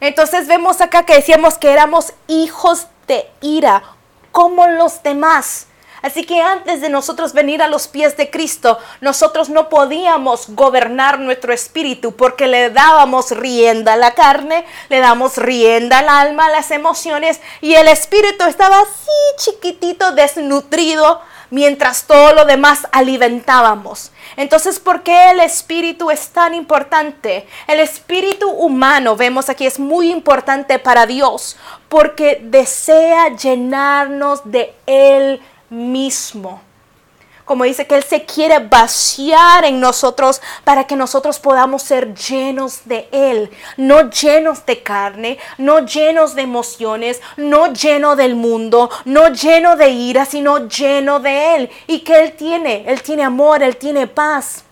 Entonces 0.00 0.46
vemos 0.46 0.80
acá 0.80 1.04
que 1.04 1.14
decíamos 1.14 1.58
que 1.58 1.72
éramos 1.72 2.12
hijos 2.28 2.86
de 3.08 3.28
ira, 3.40 3.82
como 4.30 4.66
los 4.68 5.02
demás. 5.02 5.66
Así 6.00 6.24
que 6.24 6.40
antes 6.40 6.80
de 6.80 6.88
nosotros 6.88 7.32
venir 7.32 7.60
a 7.60 7.68
los 7.68 7.88
pies 7.88 8.16
de 8.16 8.30
Cristo, 8.30 8.78
nosotros 9.00 9.48
no 9.48 9.68
podíamos 9.68 10.54
gobernar 10.54 11.18
nuestro 11.18 11.52
espíritu 11.52 12.14
porque 12.14 12.46
le 12.46 12.70
dábamos 12.70 13.32
rienda 13.32 13.94
a 13.94 13.96
la 13.96 14.14
carne, 14.14 14.64
le 14.90 15.00
damos 15.00 15.36
rienda 15.36 15.98
al 15.98 16.08
alma, 16.08 16.46
a 16.46 16.50
las 16.50 16.70
emociones 16.70 17.40
y 17.60 17.74
el 17.74 17.88
espíritu 17.88 18.44
estaba 18.44 18.80
así 18.80 19.50
chiquitito, 19.50 20.12
desnutrido, 20.12 21.20
mientras 21.50 22.06
todo 22.06 22.32
lo 22.32 22.44
demás 22.44 22.86
alimentábamos. 22.92 24.12
Entonces, 24.36 24.78
¿por 24.78 25.02
qué 25.02 25.30
el 25.30 25.40
espíritu 25.40 26.10
es 26.10 26.28
tan 26.28 26.54
importante? 26.54 27.46
El 27.66 27.80
espíritu 27.80 28.50
humano, 28.50 29.16
vemos 29.16 29.48
aquí, 29.48 29.66
es 29.66 29.78
muy 29.78 30.10
importante 30.10 30.78
para 30.78 31.06
Dios 31.06 31.56
porque 31.88 32.40
desea 32.42 33.34
llenarnos 33.36 34.42
de 34.44 34.74
Él 34.86 35.40
mismo 35.70 36.67
como 37.48 37.64
dice 37.64 37.86
que 37.86 37.96
Él 37.96 38.04
se 38.04 38.24
quiere 38.24 38.58
vaciar 38.60 39.64
en 39.64 39.80
nosotros 39.80 40.40
para 40.62 40.86
que 40.86 40.94
nosotros 40.94 41.40
podamos 41.40 41.82
ser 41.82 42.14
llenos 42.14 42.82
de 42.84 43.08
Él, 43.10 43.50
no 43.76 44.10
llenos 44.10 44.64
de 44.66 44.82
carne, 44.82 45.38
no 45.56 45.80
llenos 45.80 46.34
de 46.34 46.42
emociones, 46.42 47.20
no 47.36 47.72
lleno 47.72 48.14
del 48.14 48.36
mundo, 48.36 48.90
no 49.06 49.30
lleno 49.30 49.76
de 49.76 49.88
ira, 49.88 50.26
sino 50.26 50.68
lleno 50.68 51.18
de 51.20 51.56
Él. 51.56 51.70
¿Y 51.86 52.00
que 52.00 52.22
Él 52.22 52.34
tiene? 52.34 52.84
Él 52.86 53.02
tiene 53.02 53.24
amor, 53.24 53.62
Él 53.62 53.76
tiene 53.76 54.06
paz 54.06 54.64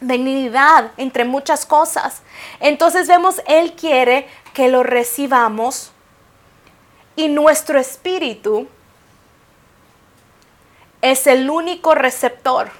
benignidad, 0.00 0.92
entre 0.96 1.24
muchas 1.24 1.66
cosas. 1.66 2.22
Entonces 2.60 3.08
vemos, 3.08 3.42
Él 3.46 3.72
quiere 3.72 4.28
que 4.54 4.68
lo 4.68 4.84
recibamos 4.84 5.90
y 7.16 7.28
nuestro 7.28 7.80
espíritu 7.80 8.68
es 11.02 11.26
el 11.26 11.50
único 11.50 11.94
receptor. 11.94 12.70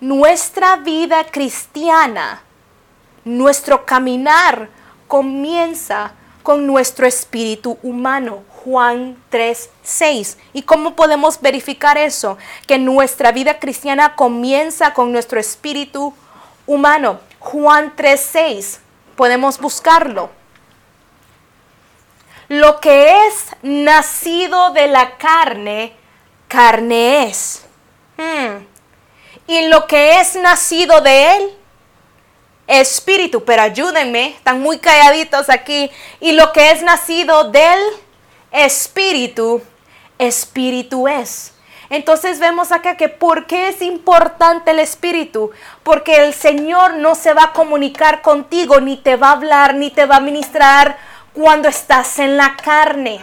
Nuestra 0.00 0.76
vida 0.76 1.24
cristiana, 1.24 2.42
nuestro 3.24 3.84
caminar 3.84 4.68
comienza 5.06 6.12
con 6.42 6.66
nuestro 6.66 7.06
espíritu 7.06 7.78
humano. 7.82 8.44
Juan 8.64 9.16
3, 9.28 9.70
6. 9.82 10.38
¿Y 10.52 10.62
cómo 10.62 10.94
podemos 10.94 11.40
verificar 11.40 11.98
eso? 11.98 12.38
Que 12.66 12.78
nuestra 12.78 13.32
vida 13.32 13.58
cristiana 13.58 14.16
comienza 14.16 14.94
con 14.94 15.12
nuestro 15.12 15.40
espíritu 15.40 16.14
humano. 16.66 17.20
Juan 17.38 17.92
3, 17.96 18.20
6 18.20 18.80
podemos 19.16 19.58
buscarlo. 19.58 20.30
Lo 22.48 22.80
que 22.80 23.26
es 23.26 23.48
nacido 23.62 24.70
de 24.72 24.88
la 24.88 25.18
carne, 25.18 25.94
carne 26.50 27.28
es. 27.28 27.62
Hmm. 28.18 28.66
Y 29.46 29.68
lo 29.68 29.86
que 29.86 30.20
es 30.20 30.34
nacido 30.34 31.00
de 31.00 31.36
él, 31.36 31.50
espíritu. 32.66 33.42
Pero 33.44 33.62
ayúdenme, 33.62 34.28
están 34.28 34.60
muy 34.60 34.78
calladitos 34.78 35.48
aquí. 35.48 35.90
Y 36.20 36.32
lo 36.32 36.52
que 36.52 36.72
es 36.72 36.82
nacido 36.82 37.44
del 37.50 37.80
espíritu, 38.52 39.62
espíritu 40.18 41.08
es. 41.08 41.54
Entonces 41.88 42.38
vemos 42.38 42.70
acá 42.70 42.96
que 42.96 43.08
por 43.08 43.46
qué 43.46 43.68
es 43.68 43.82
importante 43.82 44.70
el 44.70 44.78
espíritu, 44.78 45.50
porque 45.82 46.24
el 46.24 46.32
Señor 46.32 46.94
no 46.94 47.16
se 47.16 47.32
va 47.32 47.44
a 47.44 47.52
comunicar 47.52 48.22
contigo, 48.22 48.80
ni 48.80 48.96
te 48.96 49.16
va 49.16 49.30
a 49.30 49.32
hablar, 49.32 49.74
ni 49.74 49.90
te 49.90 50.06
va 50.06 50.16
a 50.16 50.20
ministrar 50.20 50.96
cuando 51.32 51.68
estás 51.68 52.20
en 52.20 52.36
la 52.36 52.56
carne. 52.56 53.20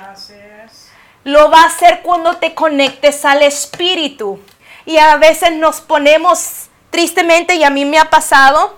Lo 1.28 1.52
va 1.52 1.64
a 1.64 1.66
hacer 1.66 2.04
cuando 2.04 2.38
te 2.38 2.54
conectes 2.54 3.26
al 3.26 3.44
espíritu. 3.44 4.40
Y 4.86 4.98
a 4.98 5.18
veces 5.18 5.52
nos 5.52 5.82
ponemos, 5.82 6.70
tristemente, 6.90 7.56
y 7.56 7.66
a 7.66 7.70
mí 7.70 7.84
me 7.84 8.00
ha 8.00 8.10
pasado, 8.10 8.78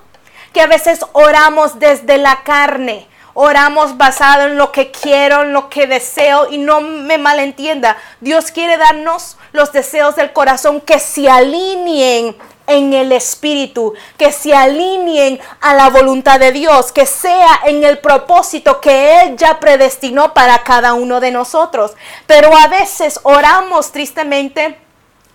que 0.51 0.61
a 0.61 0.65
veces 0.65 1.05
oramos 1.13 1.77
desde 1.77 2.17
la 2.17 2.41
carne 2.43 3.07
oramos 3.41 3.95
basado 3.95 4.47
en 4.47 4.57
lo 4.57 4.73
que 4.73 4.91
quiero, 4.91 5.43
en 5.43 5.53
lo 5.53 5.69
que 5.69 5.87
deseo 5.87 6.51
y 6.51 6.57
no 6.57 6.81
me 6.81 7.17
malentienda. 7.17 7.95
Dios 8.19 8.51
quiere 8.51 8.75
darnos 8.75 9.37
los 9.53 9.71
deseos 9.71 10.17
del 10.17 10.33
corazón 10.33 10.81
que 10.81 10.99
se 10.99 11.29
alineen 11.29 12.35
en 12.69 12.93
el 12.93 13.11
Espíritu, 13.11 13.93
que 14.17 14.31
se 14.31 14.55
alineen 14.55 15.39
a 15.59 15.73
la 15.73 15.89
voluntad 15.89 16.39
de 16.39 16.51
Dios, 16.53 16.91
que 16.91 17.05
sea 17.05 17.61
en 17.65 17.83
el 17.83 17.97
propósito 17.97 18.79
que 18.79 19.21
Él 19.21 19.35
ya 19.35 19.59
predestinó 19.59 20.33
para 20.33 20.63
cada 20.63 20.93
uno 20.93 21.19
de 21.19 21.31
nosotros. 21.31 21.91
Pero 22.25 22.55
a 22.55 22.67
veces 22.67 23.19
oramos 23.23 23.91
tristemente. 23.91 24.77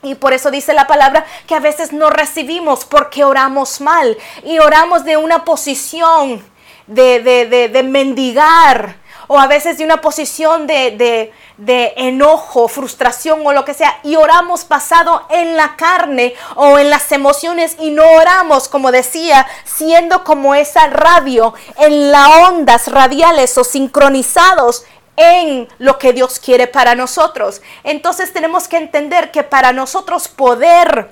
Y 0.03 0.15
por 0.15 0.33
eso 0.33 0.51
dice 0.51 0.75
la 0.75 0.87
palabra 0.87 1.25
que 1.47 1.55
a 1.55 1.61
veces 1.61 1.93
no 1.93 2.11
recibimos 2.11 2.85
porque 2.85 3.25
oramos 3.25 3.81
mal 3.81 4.17
y 4.45 4.59
oramos 4.59 5.05
de 5.05 5.17
una 5.17 5.45
posición 5.45 6.45
de, 6.87 7.83
mendigar 7.85 8.97
o 9.27 9.39
a 9.39 9.47
veces 9.47 9.79
de 9.79 9.85
una 9.85 10.01
posición 10.01 10.67
de, 10.67 11.33
de, 11.57 11.95
enojo, 11.97 12.69
frustración 12.69 13.47
o 13.47 13.53
lo 13.53 13.65
que 13.65 13.75
sea, 13.75 13.99
y 14.03 14.17
oramos 14.17 14.67
basado 14.69 15.27
en 15.31 15.57
la 15.57 15.77
carne 15.77 16.35
o 16.57 16.79
en 16.79 16.91
las 16.91 17.11
emociones 17.13 17.77
y 17.79 17.91
no 17.91 18.05
oramos, 18.05 18.69
como 18.69 18.93
decía, 18.93 19.47
siendo 19.65 20.25
como 20.25 20.55
esa 20.55 20.89
radio 20.89 21.55
en 21.79 22.11
las 22.11 22.29
ondas 22.49 22.89
radiales 22.89 23.57
o 23.59 23.65
sincronizados 23.65 24.85
en 25.17 25.69
lo 25.79 25.99
que 25.99 26.13
Dios 26.13 26.41
quiere 26.41 26.67
para 26.67 26.95
nosotros. 26.95 27.63
Entonces 27.85 28.33
tenemos 28.33 28.69
que 28.69 28.77
entender 28.77 29.31
que 29.31 29.43
para 29.43 29.73
nosotros 29.73 30.29
poder 30.29 31.11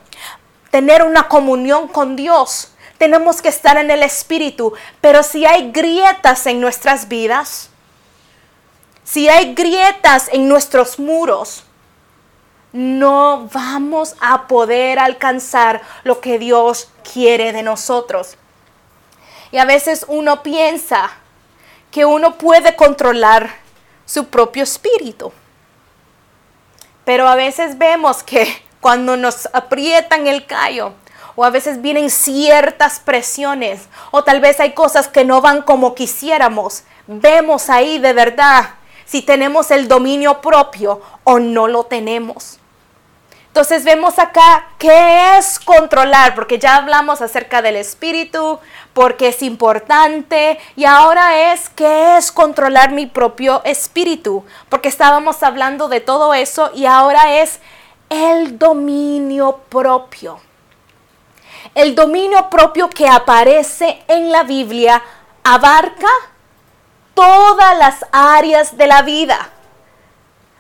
tener 0.71 1.03
una 1.03 1.29
comunión 1.29 1.87
con 1.89 2.17
Dios, 2.17 2.73
tenemos 2.99 3.43
que 3.43 3.49
estar 3.49 3.77
en 3.77 3.91
el 3.91 4.03
Espíritu. 4.03 4.73
Pero 5.01 5.23
si 5.23 5.45
hay 5.45 5.71
grietas 5.71 6.47
en 6.47 6.61
nuestras 6.61 7.09
vidas, 7.09 7.72
si 9.05 9.29
hay 9.29 9.55
grietas 9.55 10.29
en 10.33 10.49
nuestros 10.49 10.99
muros, 10.99 11.65
no 12.73 13.49
vamos 13.53 14.17
a 14.21 14.47
poder 14.47 14.99
alcanzar 14.99 15.83
lo 16.05 16.21
que 16.21 16.39
Dios 16.39 16.89
quiere 17.13 17.53
de 17.53 17.63
nosotros. 17.63 18.37
Y 19.51 19.59
a 19.59 19.65
veces 19.65 20.07
uno 20.09 20.43
piensa 20.43 21.11
que 21.91 22.05
uno 22.07 22.39
puede 22.39 22.75
controlar 22.75 23.51
su 24.07 24.29
propio 24.29 24.63
espíritu. 24.63 25.33
Pero 27.05 27.29
a 27.29 27.35
veces 27.35 27.77
vemos 27.77 28.23
que 28.23 28.63
cuando 28.81 29.17
nos 29.17 29.49
aprietan 29.53 30.27
el 30.27 30.47
callo, 30.47 30.95
o 31.35 31.45
a 31.45 31.51
veces 31.51 31.81
vienen 31.81 32.11
ciertas 32.11 33.01
presiones 33.01 33.89
o 34.11 34.23
tal 34.23 34.41
vez 34.41 34.61
hay 34.61 34.75
cosas 34.75 35.09
que 35.09 35.25
no 35.25 35.41
van 35.41 35.63
como 35.63 35.95
quisiéramos. 35.95 36.83
Vemos 37.07 37.71
ahí 37.71 37.99
de 37.99 38.13
verdad 38.13 38.75
si 39.13 39.21
tenemos 39.21 39.71
el 39.71 39.89
dominio 39.89 40.41
propio 40.41 41.03
o 41.25 41.39
no 41.39 41.69
lo 41.69 41.85
tenemos. 41.85 42.59
Entonces 43.49 43.85
vemos 43.85 44.19
acá 44.19 44.69
qué 44.79 45.37
es 45.37 45.59
controlar, 45.59 46.35
porque 46.35 46.59
ya 46.59 46.77
hablamos 46.77 47.21
acerca 47.21 47.61
del 47.61 47.77
espíritu, 47.77 48.59
porque 48.95 49.29
es 49.29 49.43
importante, 49.43 50.59
y 50.77 50.87
ahora 50.87 51.53
es 51.53 51.69
qué 51.69 52.17
es 52.17 52.33
controlar 52.33 52.93
mi 52.93 53.05
propio 53.05 53.61
espíritu, 53.65 54.47
porque 54.71 54.89
estábamos 54.89 55.43
hablando 55.43 55.89
de 55.89 56.01
todo 56.01 56.33
eso 56.33 56.71
y 56.75 56.87
ahora 56.87 57.43
es 57.43 57.61
el 58.09 58.59
dominio 58.59 59.59
propio. 59.69 60.41
El 61.75 61.95
dominio 61.95 62.49
propio 62.49 62.89
que 62.89 63.07
aparece 63.07 64.03
en 64.09 64.33
la 64.33 64.43
Biblia 64.43 65.03
abarca 65.45 66.09
todas 67.15 67.79
las 67.79 68.05
áreas 68.13 68.77
de 68.77 68.87
la 68.87 69.03
vida. 69.03 69.51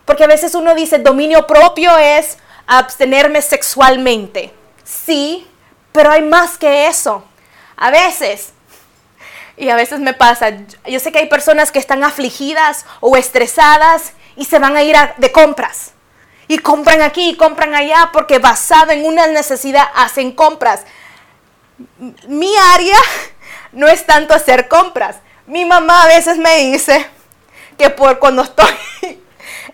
Porque 0.04 0.24
a 0.24 0.28
veces 0.28 0.54
uno 0.54 0.74
dice, 0.74 0.98
dominio 0.98 1.46
propio 1.46 1.96
es 1.98 2.38
abstenerme 2.66 3.40
sexualmente. 3.42 4.52
Sí, 4.84 5.48
pero 5.92 6.10
hay 6.10 6.22
más 6.22 6.58
que 6.58 6.86
eso. 6.86 7.24
A 7.76 7.90
veces, 7.90 8.52
y 9.56 9.68
a 9.68 9.76
veces 9.76 10.00
me 10.00 10.14
pasa, 10.14 10.50
yo 10.86 11.00
sé 11.00 11.12
que 11.12 11.18
hay 11.18 11.28
personas 11.28 11.72
que 11.72 11.78
están 11.78 12.04
afligidas 12.04 12.84
o 13.00 13.16
estresadas 13.16 14.12
y 14.36 14.44
se 14.44 14.58
van 14.58 14.76
a 14.76 14.82
ir 14.82 14.96
de 15.16 15.32
compras. 15.32 15.92
Y 16.48 16.58
compran 16.58 17.00
aquí 17.00 17.30
y 17.30 17.36
compran 17.36 17.74
allá 17.74 18.10
porque 18.12 18.38
basado 18.38 18.90
en 18.90 19.04
una 19.06 19.26
necesidad 19.28 19.88
hacen 19.94 20.32
compras 20.32 20.84
mi 22.28 22.52
área 22.74 22.96
no 23.72 23.88
es 23.88 24.06
tanto 24.06 24.34
hacer 24.34 24.68
compras. 24.68 25.16
Mi 25.46 25.64
mamá 25.64 26.04
a 26.04 26.06
veces 26.06 26.38
me 26.38 26.56
dice 26.58 27.04
que 27.76 27.90
por 27.90 28.18
cuando 28.20 28.42
estoy 28.42 28.72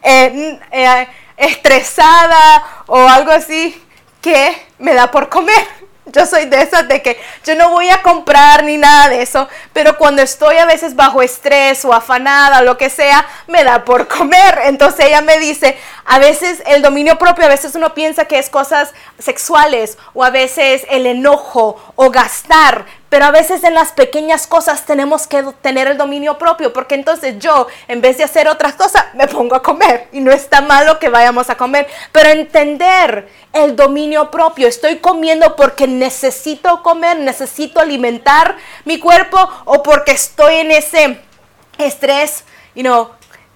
eh, 0.02 1.09
estresada 1.37 2.85
o 2.87 2.96
algo 2.96 3.31
así, 3.33 3.83
que 4.20 4.66
me 4.78 4.94
da 4.94 5.11
por 5.11 5.28
comer. 5.28 5.78
Yo 6.07 6.24
soy 6.24 6.46
de 6.46 6.62
esas 6.62 6.88
de 6.88 7.02
que 7.02 7.20
yo 7.44 7.54
no 7.54 7.68
voy 7.68 7.90
a 7.90 8.00
comprar 8.00 8.64
ni 8.64 8.78
nada 8.78 9.11
de 9.11 9.20
eso, 9.20 9.46
pero 9.74 9.98
cuando 9.98 10.22
estoy 10.22 10.57
a 10.57 10.64
veces 10.64 10.96
bajo 10.96 11.20
estrés 11.20 11.85
o 11.85 11.92
afanada 11.92 12.61
o 12.61 12.64
lo 12.64 12.78
que 12.78 12.88
sea, 12.88 13.26
me 13.46 13.62
da 13.62 13.85
por 13.85 14.09
comer. 14.09 14.59
Entonces 14.64 15.04
ella 15.04 15.20
me 15.20 15.38
dice, 15.38 15.76
a 16.07 16.18
veces 16.18 16.62
el 16.66 16.81
dominio 16.81 17.18
propio, 17.18 17.44
a 17.44 17.48
veces 17.48 17.74
uno 17.74 17.92
piensa 17.92 18.24
que 18.24 18.38
es 18.38 18.48
cosas 18.48 18.94
sexuales 19.18 19.98
o 20.14 20.24
a 20.24 20.31
veces 20.31 20.87
el 20.88 21.04
enojo 21.04 21.88
o 22.00 22.12
gastar, 22.12 22.87
pero 23.08 23.24
a 23.24 23.32
veces 23.32 23.64
en 23.64 23.74
las 23.74 23.90
pequeñas 23.90 24.46
cosas 24.46 24.87
tenemos 24.87 25.26
que 25.26 25.42
tener 25.61 25.88
el 25.88 25.98
dominio 25.98 26.38
propio, 26.38 26.72
porque 26.72 26.94
entonces 26.94 27.40
yo, 27.40 27.66
en 27.88 28.00
vez 28.00 28.18
de 28.18 28.22
hacer 28.22 28.46
otras 28.46 28.74
cosas, 28.74 29.06
me 29.14 29.26
pongo 29.26 29.56
a 29.56 29.64
comer. 29.64 30.06
Y 30.12 30.20
no 30.20 30.30
está 30.30 30.61
malo 30.61 31.00
que 31.00 31.08
vayamos 31.08 31.50
a 31.50 31.56
comer, 31.56 31.88
pero 32.12 32.28
entender 32.28 33.28
el 33.52 33.74
dominio 33.74 34.30
propio. 34.30 34.68
Estoy 34.68 34.98
comiendo 34.98 35.56
porque 35.56 35.88
necesito 35.88 36.84
comer, 36.84 37.18
necesito 37.18 37.80
alimentar 37.80 38.56
mi 38.84 39.00
cuerpo 39.00 39.50
o 39.64 39.82
porque 39.82 40.12
estoy 40.12 40.58
en 40.58 40.70
ese 40.70 41.20
estrés, 41.78 42.44
you 42.76 42.82
know, 42.84 43.11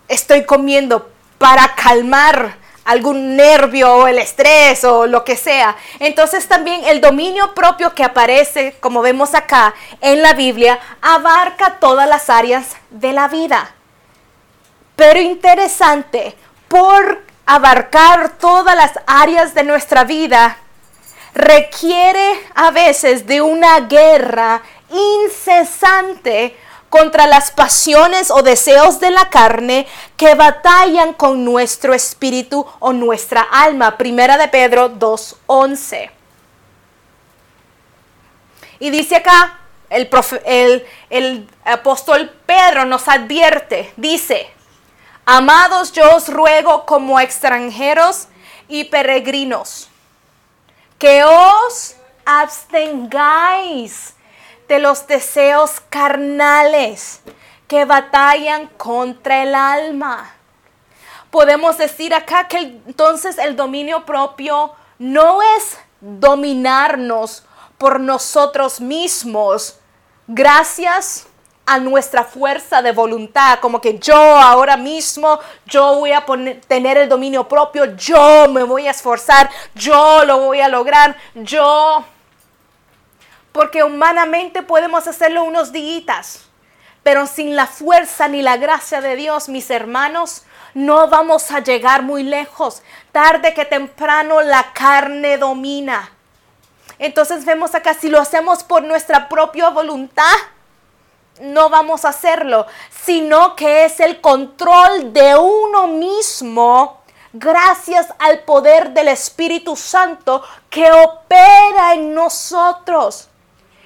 estoy 0.08 0.42
comiendo 0.42 1.12
para 1.38 1.76
calmar 1.76 2.56
algún 2.84 3.36
nervio 3.36 3.94
o 3.94 4.06
el 4.06 4.18
estrés 4.18 4.84
o 4.84 5.06
lo 5.06 5.24
que 5.24 5.36
sea. 5.36 5.76
Entonces 5.98 6.48
también 6.48 6.82
el 6.84 7.00
dominio 7.00 7.54
propio 7.54 7.94
que 7.94 8.04
aparece, 8.04 8.76
como 8.80 9.02
vemos 9.02 9.34
acá 9.34 9.74
en 10.00 10.22
la 10.22 10.32
Biblia, 10.34 10.78
abarca 11.00 11.78
todas 11.78 12.08
las 12.08 12.30
áreas 12.30 12.76
de 12.90 13.12
la 13.12 13.28
vida. 13.28 13.74
Pero 14.96 15.20
interesante, 15.20 16.34
por 16.68 17.22
abarcar 17.46 18.38
todas 18.38 18.76
las 18.76 18.92
áreas 19.06 19.54
de 19.54 19.64
nuestra 19.64 20.04
vida, 20.04 20.58
requiere 21.34 22.40
a 22.54 22.70
veces 22.70 23.26
de 23.26 23.40
una 23.40 23.80
guerra 23.80 24.62
incesante 24.90 26.56
contra 26.92 27.26
las 27.26 27.50
pasiones 27.50 28.30
o 28.30 28.42
deseos 28.42 29.00
de 29.00 29.10
la 29.10 29.30
carne 29.30 29.86
que 30.18 30.34
batallan 30.34 31.14
con 31.14 31.42
nuestro 31.42 31.94
espíritu 31.94 32.66
o 32.80 32.92
nuestra 32.92 33.40
alma. 33.40 33.96
Primera 33.96 34.36
de 34.36 34.46
Pedro 34.48 34.90
2.11. 34.90 36.10
Y 38.78 38.90
dice 38.90 39.16
acá, 39.16 39.58
el, 39.88 40.10
el, 40.44 40.86
el 41.08 41.48
apóstol 41.64 42.30
Pedro 42.44 42.84
nos 42.84 43.08
advierte, 43.08 43.90
dice, 43.96 44.50
amados 45.24 45.92
yo 45.92 46.14
os 46.14 46.28
ruego 46.28 46.84
como 46.84 47.18
extranjeros 47.18 48.28
y 48.68 48.84
peregrinos, 48.84 49.88
que 50.98 51.24
os 51.24 51.96
abstengáis 52.26 54.12
de 54.68 54.78
los 54.78 55.06
deseos 55.06 55.80
carnales 55.88 57.20
que 57.68 57.84
batallan 57.84 58.66
contra 58.76 59.42
el 59.42 59.54
alma. 59.54 60.34
Podemos 61.30 61.78
decir 61.78 62.14
acá 62.14 62.48
que 62.48 62.58
entonces 62.58 63.38
el 63.38 63.56
dominio 63.56 64.04
propio 64.04 64.74
no 64.98 65.40
es 65.42 65.78
dominarnos 66.00 67.44
por 67.78 67.98
nosotros 68.00 68.80
mismos 68.80 69.78
gracias 70.26 71.26
a 71.64 71.78
nuestra 71.78 72.24
fuerza 72.24 72.82
de 72.82 72.92
voluntad, 72.92 73.60
como 73.60 73.80
que 73.80 73.98
yo 73.98 74.16
ahora 74.16 74.76
mismo, 74.76 75.38
yo 75.64 75.96
voy 75.96 76.12
a 76.12 76.24
tener 76.66 76.98
el 76.98 77.08
dominio 77.08 77.48
propio, 77.48 77.96
yo 77.96 78.48
me 78.48 78.64
voy 78.64 78.88
a 78.88 78.90
esforzar, 78.90 79.48
yo 79.74 80.24
lo 80.24 80.40
voy 80.40 80.60
a 80.60 80.68
lograr, 80.68 81.16
yo... 81.34 82.04
Porque 83.52 83.84
humanamente 83.84 84.62
podemos 84.62 85.06
hacerlo 85.06 85.44
unos 85.44 85.72
días, 85.72 86.46
pero 87.02 87.26
sin 87.26 87.54
la 87.54 87.66
fuerza 87.66 88.28
ni 88.28 88.42
la 88.42 88.56
gracia 88.56 89.00
de 89.00 89.16
Dios, 89.16 89.48
mis 89.48 89.70
hermanos, 89.70 90.44
no 90.74 91.08
vamos 91.08 91.50
a 91.50 91.60
llegar 91.60 92.02
muy 92.02 92.22
lejos. 92.22 92.82
Tarde 93.12 93.54
que 93.54 93.64
temprano 93.64 94.40
la 94.40 94.72
carne 94.72 95.36
domina. 95.36 96.10
Entonces 96.98 97.44
vemos 97.44 97.74
acá, 97.74 97.94
si 97.94 98.08
lo 98.08 98.20
hacemos 98.20 98.62
por 98.62 98.84
nuestra 98.84 99.28
propia 99.28 99.68
voluntad, 99.70 100.34
no 101.40 101.68
vamos 101.68 102.04
a 102.04 102.10
hacerlo, 102.10 102.66
sino 103.04 103.56
que 103.56 103.84
es 103.84 104.00
el 104.00 104.20
control 104.20 105.12
de 105.12 105.36
uno 105.36 105.88
mismo 105.88 107.02
gracias 107.32 108.08
al 108.18 108.40
poder 108.40 108.90
del 108.90 109.08
Espíritu 109.08 109.74
Santo 109.74 110.42
que 110.68 110.92
opera 110.92 111.94
en 111.94 112.14
nosotros. 112.14 113.28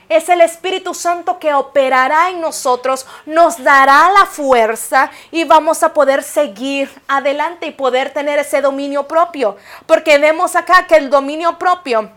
Es 0.08 0.28
el 0.28 0.40
Espíritu 0.40 0.94
Santo 0.94 1.38
que 1.40 1.52
operará 1.52 2.30
en 2.30 2.40
nosotros, 2.40 3.06
nos 3.26 3.62
dará 3.62 4.10
la 4.12 4.26
fuerza 4.26 5.10
y 5.32 5.42
vamos 5.44 5.82
a 5.82 5.92
poder 5.92 6.22
seguir 6.22 6.90
adelante 7.08 7.66
y 7.66 7.72
poder 7.72 8.12
tener 8.12 8.38
ese 8.38 8.60
dominio 8.60 9.08
propio. 9.08 9.56
Porque 9.86 10.18
vemos 10.18 10.54
acá 10.54 10.86
que 10.86 10.96
el 10.96 11.10
dominio 11.10 11.58
propio, 11.58 12.10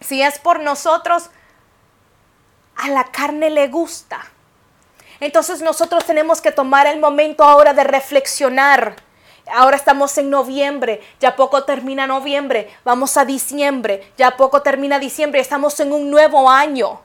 si 0.00 0.20
es 0.20 0.38
por 0.38 0.60
nosotros, 0.60 1.30
a 2.76 2.88
la 2.90 3.04
carne 3.04 3.48
le 3.48 3.68
gusta. 3.68 4.20
Entonces 5.20 5.62
nosotros 5.62 6.04
tenemos 6.04 6.40
que 6.40 6.52
tomar 6.52 6.86
el 6.86 7.00
momento 7.00 7.44
ahora 7.44 7.72
de 7.72 7.84
reflexionar. 7.84 8.96
Ahora 9.54 9.76
estamos 9.76 10.18
en 10.18 10.30
noviembre, 10.30 11.00
ya 11.18 11.34
poco 11.34 11.64
termina 11.64 12.06
noviembre, 12.06 12.70
vamos 12.84 13.16
a 13.16 13.24
diciembre, 13.24 14.12
ya 14.16 14.36
poco 14.36 14.62
termina 14.62 14.98
diciembre, 14.98 15.40
estamos 15.40 15.80
en 15.80 15.92
un 15.92 16.10
nuevo 16.10 16.48
año. 16.48 17.00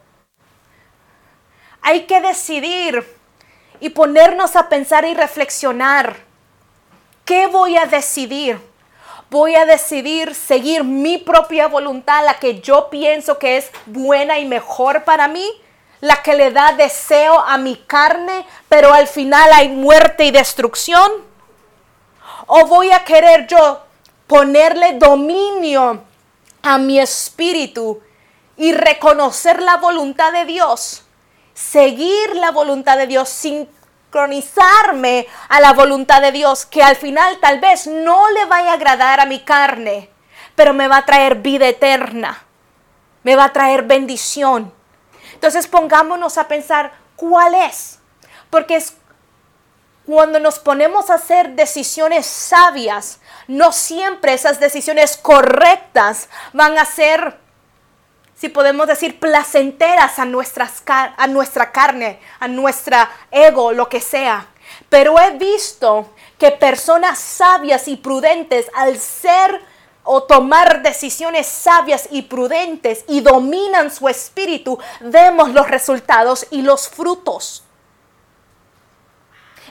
Hay 1.87 2.01
que 2.01 2.19
decidir 2.19 3.01
y 3.79 3.87
ponernos 3.91 4.57
a 4.57 4.67
pensar 4.67 5.05
y 5.05 5.13
reflexionar. 5.13 6.17
¿Qué 7.23 7.47
voy 7.47 7.77
a 7.77 7.85
decidir? 7.85 8.59
Voy 9.29 9.55
a 9.55 9.65
decidir 9.65 10.35
seguir 10.35 10.83
mi 10.83 11.17
propia 11.17 11.69
voluntad, 11.69 12.25
la 12.25 12.33
que 12.39 12.59
yo 12.59 12.89
pienso 12.89 13.39
que 13.39 13.55
es 13.55 13.71
buena 13.85 14.37
y 14.37 14.43
mejor 14.43 15.05
para 15.05 15.29
mí 15.29 15.49
la 16.01 16.21
que 16.21 16.35
le 16.35 16.51
da 16.51 16.73
deseo 16.73 17.39
a 17.39 17.57
mi 17.57 17.77
carne, 17.77 18.45
pero 18.67 18.93
al 18.93 19.07
final 19.07 19.49
hay 19.53 19.69
muerte 19.69 20.25
y 20.25 20.31
destrucción? 20.31 21.09
¿O 22.47 22.65
voy 22.65 22.91
a 22.91 23.05
querer 23.05 23.47
yo 23.47 23.81
ponerle 24.27 24.97
dominio 24.99 26.01
a 26.63 26.77
mi 26.79 26.99
espíritu 26.99 28.01
y 28.57 28.73
reconocer 28.73 29.61
la 29.61 29.77
voluntad 29.77 30.33
de 30.33 30.43
Dios? 30.43 31.05
Seguir 31.57 32.35
la 32.35 32.51
voluntad 32.51 32.97
de 32.97 33.07
Dios, 33.07 33.29
sincronizarme 33.29 35.25
a 35.49 35.59
la 35.59 35.73
voluntad 35.73 36.21
de 36.21 36.31
Dios, 36.31 36.67
que 36.67 36.83
al 36.83 36.95
final 36.95 37.39
tal 37.39 37.59
vez 37.59 37.87
no 37.87 38.29
le 38.29 38.45
vaya 38.45 38.69
a 38.69 38.73
agradar 38.73 39.19
a 39.19 39.25
mi 39.25 39.39
carne, 39.39 40.11
pero 40.53 40.75
me 40.75 40.87
va 40.87 40.97
a 40.97 41.05
traer 41.05 41.37
vida 41.37 41.67
eterna, 41.67 42.45
me 43.23 43.35
va 43.35 43.45
a 43.45 43.53
traer 43.53 43.81
bendición. 43.81 44.71
Entonces 45.33 45.65
pongámonos 45.65 46.37
a 46.37 46.47
pensar 46.47 46.91
cuál 47.15 47.55
es, 47.55 47.97
porque 48.51 48.75
es 48.75 48.93
cuando 50.05 50.39
nos 50.39 50.59
ponemos 50.59 51.09
a 51.09 51.15
hacer 51.15 51.55
decisiones 51.55 52.27
sabias, 52.27 53.19
no 53.47 53.71
siempre 53.71 54.35
esas 54.35 54.59
decisiones 54.59 55.17
correctas 55.17 56.29
van 56.53 56.77
a 56.77 56.85
ser, 56.85 57.39
si 58.39 58.49
podemos 58.49 58.87
decir, 58.87 59.19
placenteras 59.19 60.19
a, 60.19 60.25
nuestras, 60.25 60.83
a 60.85 61.27
nuestra 61.27 61.71
carne, 61.71 62.19
a 62.39 62.47
nuestra 62.47 63.09
ego, 63.31 63.71
lo 63.71 63.89
que 63.89 63.99
sea. 63.99 64.47
Pero 64.89 65.19
he 65.19 65.31
visto 65.31 66.11
que 66.37 66.51
personas 66.51 67.17
sabias 67.17 67.87
y 67.87 67.95
prudentes, 67.97 68.69
al 68.75 68.99
ser 68.99 69.59
o 70.03 70.23
tomar 70.23 70.83
decisiones 70.83 71.47
sabias 71.47 72.07
y 72.11 72.21
prudentes 72.23 73.03
y 73.07 73.21
dominan 73.21 73.91
su 73.91 74.07
espíritu, 74.07 74.77
vemos 75.01 75.49
los 75.49 75.67
resultados 75.67 76.45
y 76.51 76.61
los 76.61 76.87
frutos. 76.87 77.63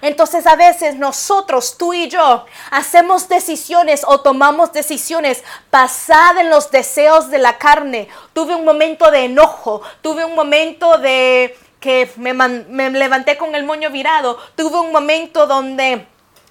Entonces 0.02 0.46
a 0.46 0.56
veces 0.56 0.96
nosotros, 0.96 1.76
tú 1.78 1.92
y 1.92 2.08
yo, 2.08 2.44
hacemos 2.70 3.28
decisiones 3.28 4.02
o 4.06 4.20
tomamos 4.20 4.72
decisiones 4.72 5.42
basadas 5.70 6.42
en 6.42 6.50
los 6.50 6.70
deseos 6.70 7.30
de 7.30 7.38
la 7.38 7.58
carne. 7.58 8.08
Tuve 8.32 8.54
un 8.54 8.64
momento 8.64 9.10
de 9.10 9.24
enojo, 9.24 9.82
tuve 10.02 10.24
un 10.24 10.34
momento 10.34 10.98
de 10.98 11.56
que 11.80 12.10
me, 12.16 12.32
me 12.34 12.90
levanté 12.90 13.36
con 13.36 13.54
el 13.54 13.64
moño 13.64 13.90
virado, 13.90 14.38
tuve 14.56 14.78
un 14.78 14.92
momento 14.92 15.46
donde 15.46 16.06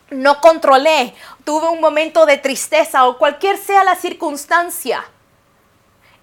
no 0.09 0.39
controlé, 0.39 1.13
tuve 1.43 1.67
un 1.67 1.81
momento 1.81 2.25
de 2.25 2.37
tristeza 2.37 3.05
o 3.05 3.17
cualquier 3.17 3.57
sea 3.57 3.83
la 3.83 3.95
circunstancia. 3.95 5.03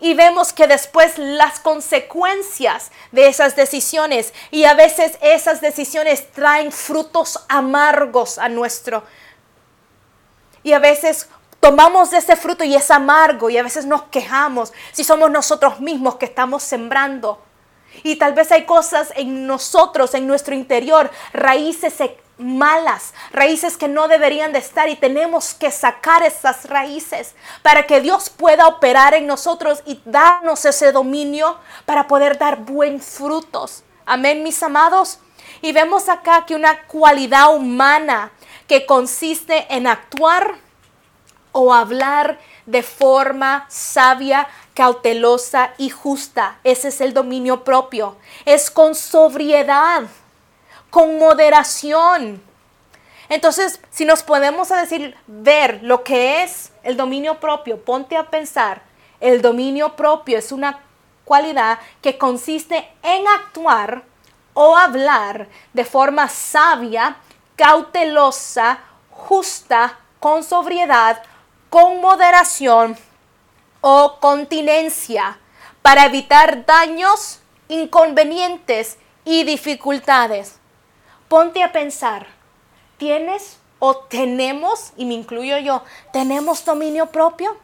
Y 0.02 0.14
vemos 0.14 0.52
que 0.52 0.66
después 0.66 1.16
las 1.16 1.60
consecuencias 1.60 2.90
de 3.12 3.28
esas 3.28 3.54
decisiones 3.54 4.34
y 4.50 4.64
a 4.64 4.74
veces 4.74 5.16
esas 5.22 5.60
decisiones 5.60 6.28
traen 6.32 6.72
frutos 6.72 7.38
amargos 7.48 8.36
a 8.36 8.48
nuestro. 8.48 9.04
Y 10.64 10.72
a 10.72 10.80
veces 10.80 11.28
tomamos 11.60 12.12
ese 12.12 12.34
fruto 12.34 12.64
y 12.64 12.74
es 12.74 12.90
amargo 12.90 13.48
y 13.48 13.58
a 13.58 13.62
veces 13.62 13.86
nos 13.86 14.02
quejamos 14.04 14.72
si 14.90 15.04
somos 15.04 15.30
nosotros 15.30 15.78
mismos 15.78 16.16
que 16.16 16.26
estamos 16.26 16.64
sembrando. 16.64 17.40
Y 18.02 18.16
tal 18.16 18.34
vez 18.34 18.50
hay 18.50 18.64
cosas 18.64 19.12
en 19.14 19.46
nosotros, 19.46 20.14
en 20.14 20.26
nuestro 20.26 20.56
interior, 20.56 21.12
raíces 21.32 22.00
malas, 22.38 23.14
raíces 23.32 23.76
que 23.76 23.88
no 23.88 24.08
deberían 24.08 24.52
de 24.52 24.58
estar 24.58 24.88
y 24.88 24.96
tenemos 24.96 25.54
que 25.54 25.70
sacar 25.70 26.22
esas 26.22 26.68
raíces 26.68 27.34
para 27.62 27.86
que 27.86 28.00
Dios 28.00 28.30
pueda 28.30 28.66
operar 28.66 29.14
en 29.14 29.26
nosotros 29.26 29.82
y 29.86 30.00
darnos 30.04 30.64
ese 30.64 30.92
dominio 30.92 31.58
para 31.86 32.08
poder 32.08 32.38
dar 32.38 32.58
buen 32.58 33.00
frutos. 33.00 33.84
Amén, 34.06 34.42
mis 34.42 34.62
amados. 34.62 35.18
Y 35.60 35.72
vemos 35.72 36.08
acá 36.08 36.44
que 36.46 36.54
una 36.54 36.82
cualidad 36.86 37.54
humana 37.54 38.32
que 38.66 38.86
consiste 38.86 39.66
en 39.74 39.86
actuar 39.86 40.56
o 41.52 41.72
hablar 41.72 42.38
de 42.66 42.82
forma 42.82 43.66
sabia, 43.68 44.48
cautelosa 44.74 45.74
y 45.76 45.90
justa. 45.90 46.58
Ese 46.64 46.88
es 46.88 47.00
el 47.00 47.12
dominio 47.12 47.64
propio. 47.64 48.16
Es 48.44 48.70
con 48.70 48.94
sobriedad 48.94 50.04
con 50.92 51.18
moderación. 51.18 52.42
Entonces, 53.30 53.80
si 53.88 54.04
nos 54.04 54.22
podemos 54.22 54.70
a 54.70 54.76
decir, 54.76 55.16
ver 55.26 55.80
lo 55.82 56.04
que 56.04 56.42
es 56.42 56.70
el 56.82 56.98
dominio 56.98 57.40
propio, 57.40 57.82
ponte 57.82 58.14
a 58.14 58.28
pensar, 58.28 58.82
el 59.18 59.40
dominio 59.40 59.96
propio 59.96 60.36
es 60.36 60.52
una 60.52 60.80
cualidad 61.24 61.78
que 62.02 62.18
consiste 62.18 62.86
en 63.02 63.26
actuar 63.26 64.02
o 64.52 64.76
hablar 64.76 65.48
de 65.72 65.86
forma 65.86 66.28
sabia, 66.28 67.16
cautelosa, 67.56 68.80
justa, 69.08 69.98
con 70.20 70.44
sobriedad, 70.44 71.22
con 71.70 72.02
moderación 72.02 72.98
o 73.80 74.18
continencia 74.20 75.38
para 75.80 76.04
evitar 76.04 76.66
daños, 76.66 77.40
inconvenientes 77.68 78.98
y 79.24 79.44
dificultades 79.44 80.60
ponte 81.32 81.62
a 81.62 81.72
pensar, 81.72 82.26
¿tienes 82.98 83.56
o 83.78 83.96
tenemos, 83.96 84.92
y 84.98 85.06
me 85.06 85.14
incluyo 85.14 85.56
yo, 85.56 85.82
tenemos 86.12 86.62
dominio 86.62 87.06
propio? 87.06 87.56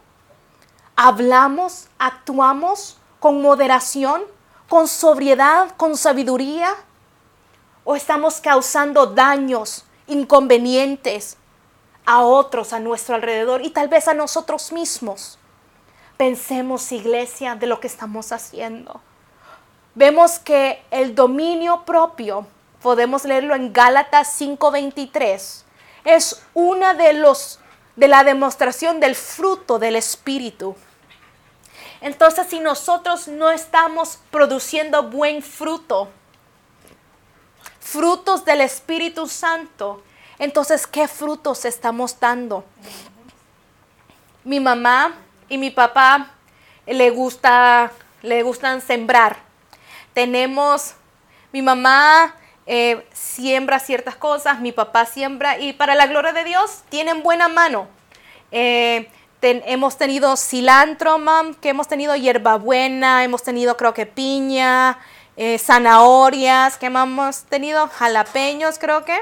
¿Hablamos, 0.95 1.87
actuamos 1.99 2.97
con 3.19 3.43
moderación, 3.43 4.23
con 4.67 4.87
sobriedad, 4.87 5.69
con 5.77 5.95
sabiduría? 5.97 6.71
¿O 7.83 7.95
estamos 7.95 8.41
causando 8.41 9.05
daños, 9.05 9.85
inconvenientes 10.07 11.37
a 12.07 12.23
otros 12.23 12.73
a 12.73 12.79
nuestro 12.79 13.13
alrededor 13.13 13.63
y 13.63 13.69
tal 13.69 13.87
vez 13.87 14.07
a 14.07 14.15
nosotros 14.15 14.71
mismos? 14.71 15.37
Pensemos, 16.17 16.91
iglesia, 16.91 17.53
de 17.53 17.67
lo 17.67 17.79
que 17.79 17.85
estamos 17.85 18.31
haciendo. 18.31 18.99
vemos 19.93 20.39
que 20.39 20.83
el 20.89 21.13
dominio 21.13 21.85
propio, 21.85 22.47
podemos 22.81 23.25
leerlo 23.25 23.55
en 23.55 23.73
Gálatas 23.73 24.33
5:23, 24.37 25.65
es 26.05 26.41
una 26.53 26.93
de 26.93 27.13
los 27.13 27.59
de 27.95 28.07
la 28.07 28.23
demostración 28.23 28.99
del 28.99 29.15
fruto 29.15 29.77
del 29.77 29.95
espíritu. 29.97 30.75
Entonces, 32.01 32.47
si 32.47 32.59
nosotros 32.61 33.27
no 33.27 33.51
estamos 33.51 34.19
produciendo 34.31 35.03
buen 35.03 35.43
fruto, 35.43 36.07
frutos 37.81 38.45
del 38.45 38.61
Espíritu 38.61 39.27
Santo, 39.27 40.01
entonces, 40.37 40.87
¿qué 40.87 41.09
frutos 41.09 41.65
estamos 41.65 42.17
dando? 42.17 42.63
Mi 44.45 44.61
mamá 44.61 45.15
y 45.49 45.57
mi 45.57 45.71
papá 45.71 46.31
le 46.85 47.09
gusta 47.09 47.91
le 48.21 48.43
gustan 48.43 48.81
sembrar. 48.81 49.37
Tenemos 50.13 50.93
mi 51.51 51.61
mamá 51.61 52.35
eh, 52.71 53.03
siembra 53.13 53.79
ciertas 53.79 54.15
cosas, 54.15 54.59
mi 54.59 54.71
papá 54.71 55.07
siembra 55.07 55.57
y 55.57 55.73
para 55.73 55.95
la 55.95 56.05
gloria 56.05 56.33
de 56.33 56.43
Dios 56.43 56.83
tienen 56.89 57.23
buena 57.23 57.47
mano. 57.47 57.87
Eh, 58.51 59.09
hemos 59.41 59.97
tenido 59.97 60.37
cilantro, 60.37 61.17
mam, 61.17 61.55
que 61.55 61.69
hemos 61.69 61.87
tenido 61.87 62.15
hierbabuena, 62.15 63.23
hemos 63.23 63.41
tenido 63.41 63.75
creo 63.75 63.95
que 63.95 64.05
piña, 64.05 64.99
eh, 65.35 65.57
zanahorias, 65.57 66.77
que 66.77 66.85
hemos 66.85 67.41
tenido 67.45 67.87
jalapeños 67.87 68.77
creo 68.77 69.03
que, 69.03 69.19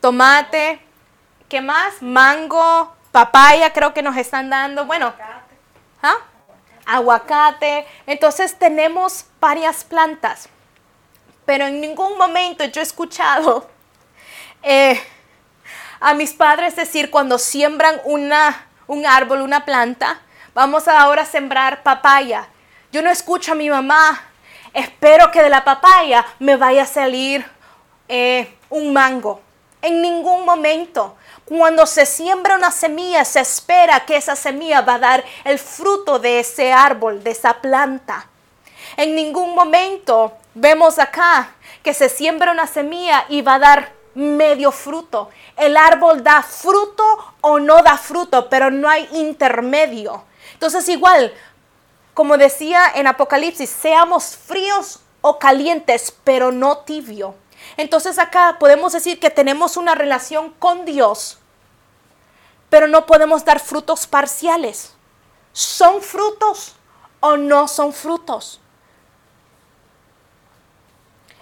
tomate, 0.00 0.78
¿qué 1.48 1.60
más? 1.60 2.02
Mango, 2.02 2.94
papaya 3.10 3.72
creo 3.72 3.92
que 3.92 4.02
nos 4.02 4.16
están 4.16 4.48
dando, 4.48 4.84
bueno, 4.84 5.12
¿ah? 6.04 6.18
aguacate. 6.86 7.84
Entonces 8.06 8.56
tenemos 8.56 9.26
varias 9.40 9.82
plantas 9.82 10.48
pero 11.44 11.66
en 11.66 11.80
ningún 11.80 12.16
momento 12.16 12.64
yo 12.64 12.80
he 12.80 12.84
escuchado 12.84 13.68
eh, 14.62 15.00
a 16.00 16.14
mis 16.14 16.32
padres 16.32 16.76
decir 16.76 17.10
cuando 17.10 17.38
siembran 17.38 18.00
una, 18.04 18.66
un 18.86 19.06
árbol, 19.06 19.42
una 19.42 19.64
planta, 19.64 20.20
vamos 20.54 20.88
a 20.88 21.00
ahora 21.00 21.24
sembrar 21.24 21.82
papaya. 21.82 22.48
Yo 22.92 23.02
no 23.02 23.10
escucho 23.10 23.52
a 23.52 23.54
mi 23.56 23.68
mamá, 23.68 24.22
espero 24.72 25.30
que 25.30 25.42
de 25.42 25.50
la 25.50 25.64
papaya 25.64 26.24
me 26.38 26.56
vaya 26.56 26.82
a 26.82 26.86
salir 26.86 27.44
eh, 28.08 28.56
un 28.70 28.92
mango. 28.92 29.40
En 29.82 30.00
ningún 30.00 30.44
momento. 30.44 31.16
Cuando 31.44 31.84
se 31.84 32.06
siembra 32.06 32.56
una 32.56 32.70
semilla, 32.70 33.22
se 33.22 33.40
espera 33.40 34.06
que 34.06 34.16
esa 34.16 34.34
semilla 34.34 34.80
va 34.80 34.94
a 34.94 34.98
dar 34.98 35.24
el 35.44 35.58
fruto 35.58 36.18
de 36.18 36.40
ese 36.40 36.72
árbol, 36.72 37.22
de 37.22 37.32
esa 37.32 37.60
planta. 37.60 38.26
En 38.96 39.14
ningún 39.14 39.54
momento 39.54 40.38
Vemos 40.54 40.98
acá 40.98 41.54
que 41.82 41.94
se 41.94 42.08
siembra 42.08 42.52
una 42.52 42.66
semilla 42.66 43.26
y 43.28 43.42
va 43.42 43.54
a 43.54 43.58
dar 43.58 43.92
medio 44.14 44.70
fruto. 44.70 45.30
El 45.56 45.76
árbol 45.76 46.22
da 46.22 46.42
fruto 46.42 47.04
o 47.40 47.58
no 47.58 47.82
da 47.82 47.98
fruto, 47.98 48.48
pero 48.48 48.70
no 48.70 48.88
hay 48.88 49.08
intermedio. 49.12 50.24
Entonces 50.52 50.88
igual, 50.88 51.34
como 52.14 52.38
decía 52.38 52.92
en 52.94 53.08
Apocalipsis, 53.08 53.68
seamos 53.68 54.36
fríos 54.36 55.00
o 55.20 55.38
calientes, 55.38 56.14
pero 56.22 56.52
no 56.52 56.78
tibio. 56.78 57.34
Entonces 57.76 58.18
acá 58.18 58.56
podemos 58.60 58.92
decir 58.92 59.18
que 59.18 59.30
tenemos 59.30 59.76
una 59.76 59.94
relación 59.94 60.50
con 60.58 60.84
Dios, 60.84 61.38
pero 62.70 62.86
no 62.86 63.06
podemos 63.06 63.44
dar 63.44 63.58
frutos 63.58 64.06
parciales. 64.06 64.94
¿Son 65.52 66.00
frutos 66.00 66.74
o 67.20 67.36
no 67.36 67.66
son 67.66 67.92
frutos? 67.92 68.60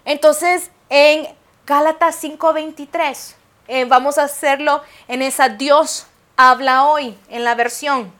Entonces, 0.04 0.70
en 0.88 1.28
Gálatas 1.66 2.16
5:23, 2.16 3.36
eh, 3.68 3.84
vamos 3.84 4.18
a 4.18 4.24
hacerlo 4.24 4.82
en 5.08 5.22
esa 5.22 5.48
Dios 5.48 6.06
habla 6.36 6.84
hoy, 6.84 7.16
en 7.28 7.44
la 7.44 7.54
versión. 7.54 8.12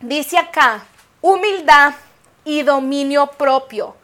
Dice 0.00 0.38
acá, 0.38 0.84
humildad 1.20 1.94
y 2.44 2.62
dominio 2.62 3.26
propio. 3.26 3.96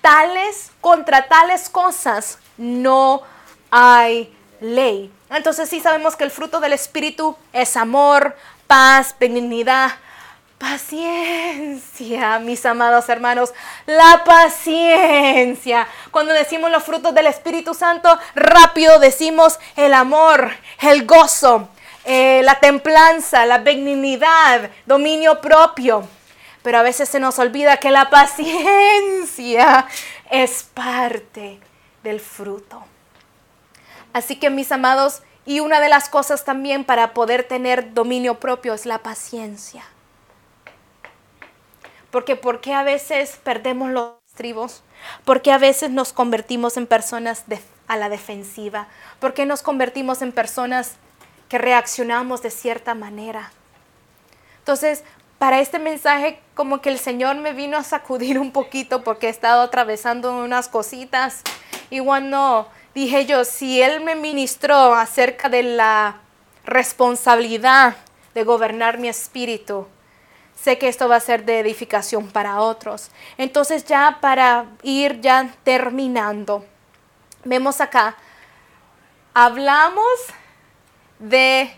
Tales, 0.00 0.70
contra 0.80 1.28
tales 1.28 1.68
cosas 1.68 2.38
no 2.56 3.22
hay 3.70 4.34
ley. 4.60 5.12
Entonces 5.30 5.68
sí 5.68 5.80
sabemos 5.80 6.16
que 6.16 6.24
el 6.24 6.30
fruto 6.30 6.60
del 6.60 6.72
Espíritu 6.72 7.36
es 7.52 7.76
amor, 7.76 8.36
paz, 8.66 9.14
benignidad, 9.18 9.92
Paciencia, 10.64 12.38
mis 12.38 12.64
amados 12.64 13.10
hermanos, 13.10 13.52
la 13.84 14.24
paciencia. 14.24 15.86
Cuando 16.10 16.32
decimos 16.32 16.70
los 16.70 16.82
frutos 16.82 17.14
del 17.14 17.26
Espíritu 17.26 17.74
Santo, 17.74 18.18
rápido 18.34 18.98
decimos 18.98 19.60
el 19.76 19.92
amor, 19.92 20.52
el 20.80 21.04
gozo, 21.04 21.68
eh, 22.06 22.40
la 22.44 22.60
templanza, 22.60 23.44
la 23.44 23.58
benignidad, 23.58 24.70
dominio 24.86 25.42
propio. 25.42 26.08
Pero 26.62 26.78
a 26.78 26.82
veces 26.82 27.10
se 27.10 27.20
nos 27.20 27.38
olvida 27.38 27.76
que 27.76 27.90
la 27.90 28.08
paciencia 28.08 29.86
es 30.30 30.62
parte 30.72 31.60
del 32.02 32.20
fruto. 32.20 32.82
Así 34.14 34.36
que 34.36 34.48
mis 34.48 34.72
amados, 34.72 35.20
y 35.44 35.60
una 35.60 35.80
de 35.80 35.90
las 35.90 36.08
cosas 36.08 36.46
también 36.46 36.84
para 36.84 37.12
poder 37.12 37.44
tener 37.44 37.92
dominio 37.92 38.40
propio 38.40 38.72
es 38.72 38.86
la 38.86 39.00
paciencia. 39.00 39.84
Porque 42.14 42.36
¿por 42.36 42.60
qué 42.60 42.72
a 42.72 42.84
veces 42.84 43.40
perdemos 43.42 43.90
los 43.90 44.12
tribos? 44.36 44.84
¿Por 45.24 45.42
qué 45.42 45.50
a 45.50 45.58
veces 45.58 45.90
nos 45.90 46.12
convertimos 46.12 46.76
en 46.76 46.86
personas 46.86 47.42
a 47.88 47.96
la 47.96 48.08
defensiva? 48.08 48.86
¿Por 49.18 49.34
qué 49.34 49.46
nos 49.46 49.62
convertimos 49.62 50.22
en 50.22 50.30
personas 50.30 50.92
que 51.48 51.58
reaccionamos 51.58 52.40
de 52.40 52.52
cierta 52.52 52.94
manera? 52.94 53.50
Entonces, 54.60 55.02
para 55.40 55.58
este 55.58 55.80
mensaje 55.80 56.38
como 56.54 56.80
que 56.80 56.90
el 56.90 57.00
Señor 57.00 57.34
me 57.34 57.52
vino 57.52 57.76
a 57.76 57.82
sacudir 57.82 58.38
un 58.38 58.52
poquito 58.52 59.02
porque 59.02 59.26
he 59.26 59.30
estado 59.30 59.62
atravesando 59.62 60.36
unas 60.36 60.68
cositas 60.68 61.42
y 61.90 61.98
cuando 61.98 62.68
dije 62.94 63.26
yo, 63.26 63.44
si 63.44 63.82
Él 63.82 64.04
me 64.04 64.14
ministró 64.14 64.94
acerca 64.94 65.48
de 65.48 65.64
la 65.64 66.20
responsabilidad 66.64 67.96
de 68.34 68.44
gobernar 68.44 68.98
mi 68.98 69.08
espíritu, 69.08 69.88
sé 70.54 70.78
que 70.78 70.88
esto 70.88 71.08
va 71.08 71.16
a 71.16 71.20
ser 71.20 71.44
de 71.44 71.60
edificación 71.60 72.30
para 72.30 72.60
otros. 72.60 73.10
Entonces 73.38 73.84
ya 73.84 74.18
para 74.20 74.66
ir 74.82 75.20
ya 75.20 75.54
terminando, 75.64 76.64
vemos 77.44 77.80
acá, 77.80 78.16
hablamos 79.34 80.04
de, 81.18 81.70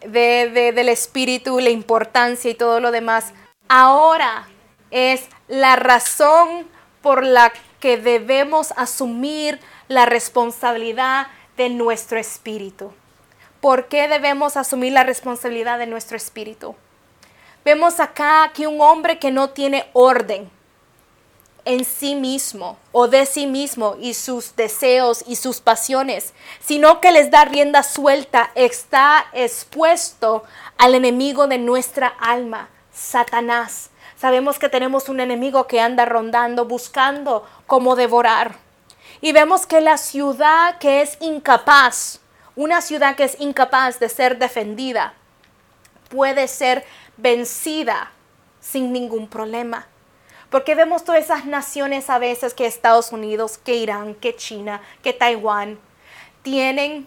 del 0.00 0.88
espíritu, 0.88 1.60
la 1.60 1.70
importancia 1.70 2.50
y 2.50 2.54
todo 2.54 2.80
lo 2.80 2.90
demás. 2.90 3.32
Ahora 3.68 4.48
es 4.90 5.28
la 5.48 5.76
razón 5.76 6.68
por 7.02 7.24
la 7.24 7.52
que 7.80 7.96
debemos 7.96 8.72
asumir 8.76 9.60
la 9.88 10.06
responsabilidad 10.06 11.28
de 11.56 11.68
nuestro 11.68 12.18
espíritu. 12.18 12.92
¿Por 13.60 13.88
qué 13.88 14.08
debemos 14.08 14.56
asumir 14.56 14.92
la 14.92 15.04
responsabilidad 15.04 15.78
de 15.78 15.86
nuestro 15.86 16.16
espíritu? 16.16 16.76
Vemos 17.66 17.98
acá 17.98 18.52
que 18.54 18.68
un 18.68 18.80
hombre 18.80 19.18
que 19.18 19.32
no 19.32 19.50
tiene 19.50 19.90
orden 19.92 20.48
en 21.64 21.84
sí 21.84 22.14
mismo 22.14 22.78
o 22.92 23.08
de 23.08 23.26
sí 23.26 23.48
mismo 23.48 23.96
y 24.00 24.14
sus 24.14 24.54
deseos 24.54 25.24
y 25.26 25.34
sus 25.34 25.60
pasiones, 25.60 26.32
sino 26.60 27.00
que 27.00 27.10
les 27.10 27.28
da 27.32 27.44
rienda 27.44 27.82
suelta, 27.82 28.52
está 28.54 29.26
expuesto 29.32 30.44
al 30.78 30.94
enemigo 30.94 31.48
de 31.48 31.58
nuestra 31.58 32.06
alma, 32.06 32.68
Satanás. 32.92 33.90
Sabemos 34.16 34.60
que 34.60 34.68
tenemos 34.68 35.08
un 35.08 35.18
enemigo 35.18 35.66
que 35.66 35.80
anda 35.80 36.04
rondando, 36.04 36.66
buscando 36.66 37.44
cómo 37.66 37.96
devorar. 37.96 38.54
Y 39.20 39.32
vemos 39.32 39.66
que 39.66 39.80
la 39.80 39.96
ciudad 39.96 40.78
que 40.78 41.02
es 41.02 41.18
incapaz, 41.20 42.20
una 42.54 42.80
ciudad 42.80 43.16
que 43.16 43.24
es 43.24 43.40
incapaz 43.40 43.98
de 43.98 44.08
ser 44.08 44.38
defendida, 44.38 45.14
puede 46.08 46.46
ser 46.48 46.84
vencida 47.16 48.12
sin 48.60 48.92
ningún 48.92 49.28
problema. 49.28 49.86
Porque 50.50 50.74
vemos 50.74 51.04
todas 51.04 51.24
esas 51.24 51.44
naciones 51.44 52.08
a 52.08 52.18
veces 52.18 52.54
que 52.54 52.66
Estados 52.66 53.12
Unidos, 53.12 53.58
que 53.58 53.74
Irán, 53.74 54.14
que 54.14 54.36
China, 54.36 54.80
que 55.02 55.12
Taiwán, 55.12 55.78
tienen 56.42 57.06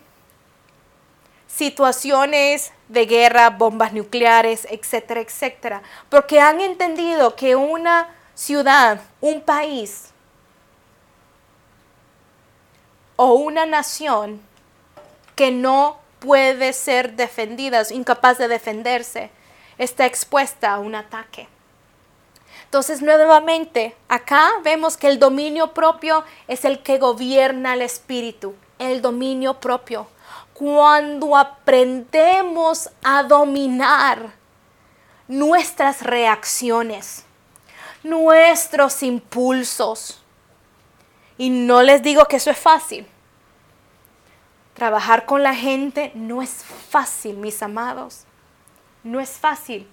situaciones 1.48 2.72
de 2.88 3.06
guerra, 3.06 3.50
bombas 3.50 3.94
nucleares, 3.94 4.68
etcétera, 4.70 5.22
etcétera. 5.22 5.82
Porque 6.10 6.40
han 6.40 6.62
entendido 6.62 7.36
que 7.36 7.56
una 7.56 8.14
ciudad, 8.36 9.02
un 9.20 9.42
país 9.42 10.10
o 13.16 13.34
una 13.34 13.66
nación 13.66 14.42
que 15.36 15.52
no 15.52 16.00
puede 16.20 16.74
ser 16.74 17.16
defendida, 17.16 17.84
incapaz 17.92 18.38
de 18.38 18.48
defenderse, 18.48 19.32
está 19.80 20.06
expuesta 20.06 20.74
a 20.74 20.80
un 20.80 20.94
ataque. 20.94 21.48
Entonces, 22.66 23.02
nuevamente, 23.02 23.96
acá 24.08 24.52
vemos 24.64 24.96
que 24.96 25.08
el 25.08 25.18
dominio 25.18 25.74
propio 25.74 26.24
es 26.48 26.66
el 26.66 26.84
que 26.84 27.00
gobierna 27.00 27.74
el 27.74 27.82
espíritu, 27.82 28.54
el 28.78 29.02
dominio 29.02 29.60
propio. 29.60 30.08
Cuando 30.54 31.36
aprendemos 31.36 32.92
a 33.02 33.24
dominar 33.24 34.34
nuestras 35.28 36.04
reacciones, 36.04 37.26
nuestros 38.04 39.02
impulsos, 39.02 40.22
y 41.40 41.50
no 41.50 41.82
les 41.82 42.04
digo 42.04 42.26
que 42.26 42.36
eso 42.36 42.52
es 42.52 42.58
fácil. 42.58 43.08
Trabajar 44.74 45.26
con 45.26 45.42
la 45.42 45.56
gente 45.56 46.12
no 46.14 46.42
es 46.42 46.64
fácil, 46.90 47.38
mis 47.38 47.64
amados. 47.64 48.26
No 49.04 49.20
es 49.20 49.32
fácil. 49.32 49.88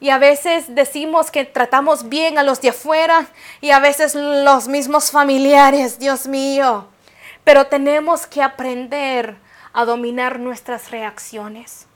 Y 0.00 0.08
a 0.08 0.18
veces 0.18 0.74
decimos 0.74 1.30
que 1.30 1.44
tratamos 1.44 2.08
bien 2.08 2.38
a 2.38 2.42
los 2.42 2.60
de 2.62 2.70
afuera 2.70 3.28
y 3.60 3.70
a 3.70 3.80
veces 3.80 4.14
los 4.14 4.66
mismos 4.66 5.10
familiares, 5.10 5.98
Dios 5.98 6.26
mío. 6.26 6.86
Pero 7.44 7.66
tenemos 7.66 8.26
que 8.26 8.42
aprender 8.42 9.36
a 9.74 9.84
dominar 9.84 10.40
nuestras 10.40 10.90
reacciones, 10.90 11.86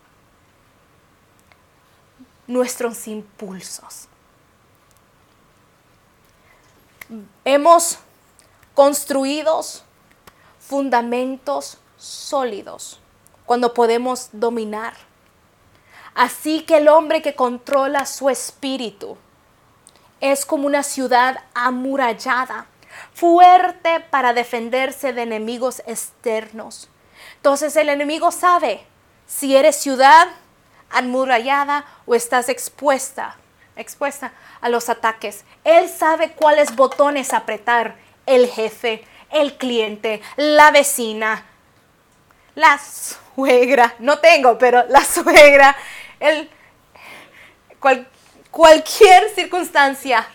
nuestros 2.47 3.09
impulsos. 3.09 4.09
Hemos 7.45 7.99
construido 8.75 9.63
fundamentos 10.59 11.79
sólidos 11.97 13.01
cuando 13.47 13.73
podemos 13.73 14.29
dominar 14.33 14.95
Así 16.15 16.63
que 16.63 16.79
el 16.79 16.89
hombre 16.89 17.23
que 17.23 17.35
controla 17.35 18.07
su 18.07 18.31
espíritu 18.31 19.17
es 20.21 20.47
como 20.47 20.67
una 20.67 20.83
ciudad 20.83 21.45
amurallada, 21.55 22.67
fuerte 23.13 24.01
para 24.11 24.33
defenderse 24.33 25.13
de 25.13 25.23
enemigos 25.23 25.83
externos. 25.87 26.89
Entonces 27.37 27.77
el 27.77 27.89
enemigo 27.89 28.31
sabe 28.31 28.87
si 29.27 29.57
eres 29.57 29.77
ciudad 29.77 30.29
amurallada 30.91 31.85
o 32.07 32.15
estás 32.15 32.49
expuesta, 32.49 33.37
expuesta 33.77 34.33
a 34.61 34.69
los 34.69 34.89
ataques. 34.89 35.45
Él 35.65 35.89
sabe 35.89 36.33
cuáles 36.33 36.77
botones 36.77 37.33
apretar. 37.33 37.97
El 38.27 38.47
jefe, 38.47 39.05
el 39.31 39.59
cliente, 39.59 40.23
la 40.37 40.71
vecina, 40.71 41.45
la 42.55 42.79
suegra, 42.79 43.95
no 43.99 44.19
tengo, 44.19 44.57
pero 44.57 44.85
la 44.89 45.05
suegra, 45.05 45.77
el, 46.25 46.49
cualquier 48.51 49.29
circunstancia 49.35 50.27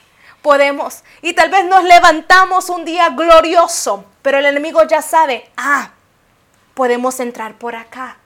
podemos. 0.42 1.04
Y 1.22 1.34
tal 1.34 1.50
vez 1.50 1.66
nos 1.66 1.84
levantamos 1.84 2.70
un 2.70 2.86
día 2.86 3.10
glorioso, 3.10 4.06
pero 4.22 4.38
el 4.38 4.46
enemigo 4.46 4.84
ya 4.84 5.02
sabe, 5.02 5.50
ah, 5.58 5.90
podemos 6.76 7.20
entrar 7.20 7.56
por 7.56 7.76
acá, 7.76 8.18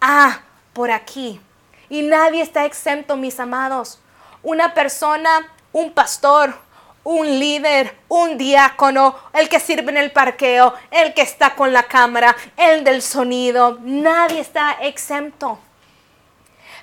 ah, 0.00 0.40
por 0.72 0.90
aquí. 0.90 1.40
Y 1.88 2.02
nadie 2.02 2.42
está 2.42 2.64
exento, 2.64 3.16
mis 3.16 3.40
amados. 3.40 3.98
Una 4.42 4.74
persona, 4.74 5.48
un 5.72 5.92
pastor, 5.92 6.54
un 7.02 7.26
líder, 7.26 7.96
un 8.08 8.36
diácono, 8.36 9.16
el 9.32 9.48
que 9.48 9.60
sirve 9.60 9.90
en 9.90 9.96
el 9.96 10.12
parqueo, 10.12 10.74
el 10.90 11.14
que 11.14 11.22
está 11.22 11.54
con 11.54 11.72
la 11.72 11.84
cámara, 11.84 12.36
el 12.56 12.84
del 12.84 13.00
sonido, 13.00 13.78
nadie 13.80 14.40
está 14.40 14.72
exento 14.82 15.60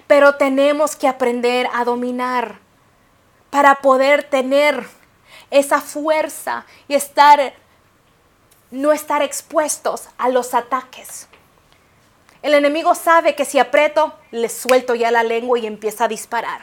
pero 0.07 0.35
tenemos 0.35 0.95
que 0.95 1.07
aprender 1.07 1.67
a 1.73 1.83
dominar 1.83 2.59
para 3.49 3.75
poder 3.75 4.23
tener 4.23 4.83
esa 5.51 5.81
fuerza 5.81 6.65
y 6.87 6.95
estar 6.95 7.53
no 8.71 8.91
estar 8.91 9.21
expuestos 9.21 10.09
a 10.17 10.29
los 10.29 10.55
ataques. 10.55 11.27
El 12.41 12.55
enemigo 12.55 12.95
sabe 12.95 13.35
que 13.35 13.45
si 13.45 13.59
aprieto, 13.59 14.13
le 14.31 14.49
suelto 14.49 14.95
ya 14.95 15.11
la 15.11 15.23
lengua 15.23 15.59
y 15.59 15.67
empieza 15.67 16.05
a 16.05 16.07
disparar. 16.07 16.61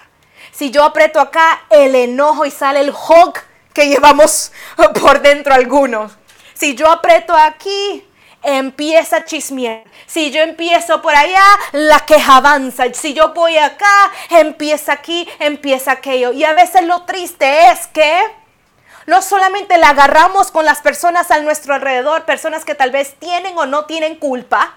Si 0.51 0.71
yo 0.71 0.83
aprieto 0.85 1.21
acá, 1.21 1.63
el 1.71 1.95
enojo 1.95 2.45
y 2.45 2.51
sale 2.51 2.81
el 2.81 2.91
hog 2.91 3.35
que 3.73 3.89
llevamos 3.89 4.53
por 5.01 5.23
dentro 5.23 5.55
algunos. 5.55 6.13
Si 6.55 6.75
yo 6.75 6.91
aprieto 6.91 7.35
aquí, 7.35 8.05
empieza 8.43 9.19
a 9.19 9.25
chismear. 9.25 9.85
Si 10.07 10.31
yo 10.31 10.41
empiezo 10.43 11.03
por 11.03 11.15
allá, 11.15 11.45
la 11.73 12.01
queja 12.01 12.37
avanza. 12.37 12.85
Si 12.93 13.15
yo 13.15 13.33
voy 13.35 13.59
acá, 13.59 14.11
empieza 14.31 14.93
aquí, 14.93 15.29
empieza 15.39 15.93
aquello. 15.93 16.33
Y 16.33 16.45
a 16.45 16.55
veces 16.55 16.85
lo 16.85 17.03
triste 17.03 17.71
es 17.71 17.87
que 17.89 18.21
no 19.07 19.23
solamente 19.23 19.79
la 19.79 19.91
agarramos 19.91 20.51
con 20.51 20.65
las 20.65 20.81
personas 20.81 21.31
a 21.31 21.41
nuestro 21.41 21.75
alrededor, 21.75 22.25
personas 22.25 22.65
que 22.65 22.75
tal 22.75 22.91
vez 22.91 23.15
tienen 23.19 23.57
o 23.59 23.67
no 23.67 23.87
tienen 23.87 24.17
culpa, 24.17 24.77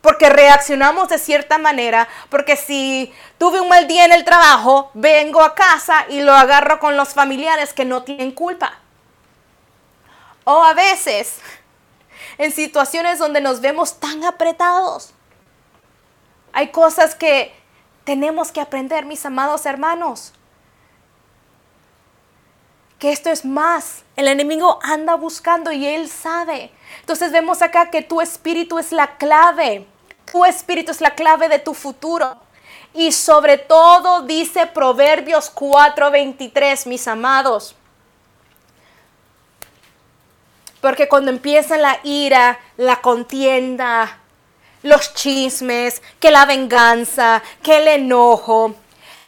porque 0.00 0.28
reaccionamos 0.28 1.08
de 1.08 1.18
cierta 1.18 1.58
manera, 1.58 2.08
porque 2.28 2.56
si 2.56 3.12
tuve 3.38 3.60
un 3.60 3.68
mal 3.68 3.86
día 3.86 4.04
en 4.04 4.12
el 4.12 4.24
trabajo, 4.24 4.90
vengo 4.94 5.42
a 5.42 5.54
casa 5.54 6.06
y 6.08 6.20
lo 6.20 6.34
agarro 6.34 6.80
con 6.80 6.96
los 6.96 7.10
familiares 7.10 7.72
que 7.72 7.84
no 7.84 8.02
tienen 8.02 8.32
culpa. 8.32 8.78
O 10.44 10.64
a 10.64 10.74
veces 10.74 11.38
en 12.38 12.52
situaciones 12.52 13.18
donde 13.18 13.40
nos 13.40 13.60
vemos 13.60 13.98
tan 14.00 14.24
apretados. 14.24 15.12
Hay 16.52 16.68
cosas 16.68 17.14
que 17.14 17.54
tenemos 18.04 18.52
que 18.52 18.60
aprender, 18.60 19.04
mis 19.04 19.24
amados 19.24 19.64
hermanos. 19.66 20.32
Que 22.98 23.10
esto 23.10 23.30
es 23.30 23.44
más. 23.44 24.04
El 24.16 24.28
enemigo 24.28 24.78
anda 24.82 25.14
buscando 25.14 25.72
y 25.72 25.86
él 25.86 26.08
sabe. 26.08 26.70
Entonces 27.00 27.32
vemos 27.32 27.62
acá 27.62 27.90
que 27.90 28.02
tu 28.02 28.20
espíritu 28.20 28.78
es 28.78 28.92
la 28.92 29.16
clave. 29.16 29.86
Tu 30.30 30.44
espíritu 30.44 30.92
es 30.92 31.00
la 31.00 31.14
clave 31.14 31.48
de 31.48 31.58
tu 31.58 31.74
futuro. 31.74 32.36
Y 32.94 33.12
sobre 33.12 33.58
todo 33.58 34.22
dice 34.22 34.66
Proverbios 34.66 35.50
4:23, 35.50 36.86
mis 36.86 37.08
amados. 37.08 37.74
Porque 40.82 41.08
cuando 41.08 41.30
empieza 41.30 41.78
la 41.78 42.00
ira, 42.02 42.58
la 42.76 42.96
contienda, 42.96 44.18
los 44.82 45.14
chismes, 45.14 46.02
que 46.18 46.32
la 46.32 46.44
venganza, 46.44 47.40
que 47.62 47.78
el 47.78 47.86
enojo, 47.86 48.74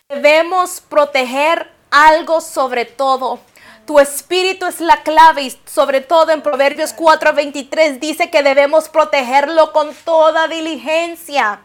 debemos 0.08 0.80
proteger 0.80 1.70
algo 1.92 2.40
sobre 2.40 2.84
todo. 2.84 3.38
Tu 3.86 4.00
espíritu 4.00 4.66
es 4.66 4.80
la 4.80 5.02
clave 5.04 5.42
y 5.42 5.58
sobre 5.64 6.00
todo 6.00 6.32
en 6.32 6.42
Proverbios 6.42 6.92
4:23 6.92 8.00
dice 8.00 8.30
que 8.30 8.42
debemos 8.42 8.88
protegerlo 8.88 9.72
con 9.72 9.94
toda 9.94 10.48
diligencia. 10.48 11.60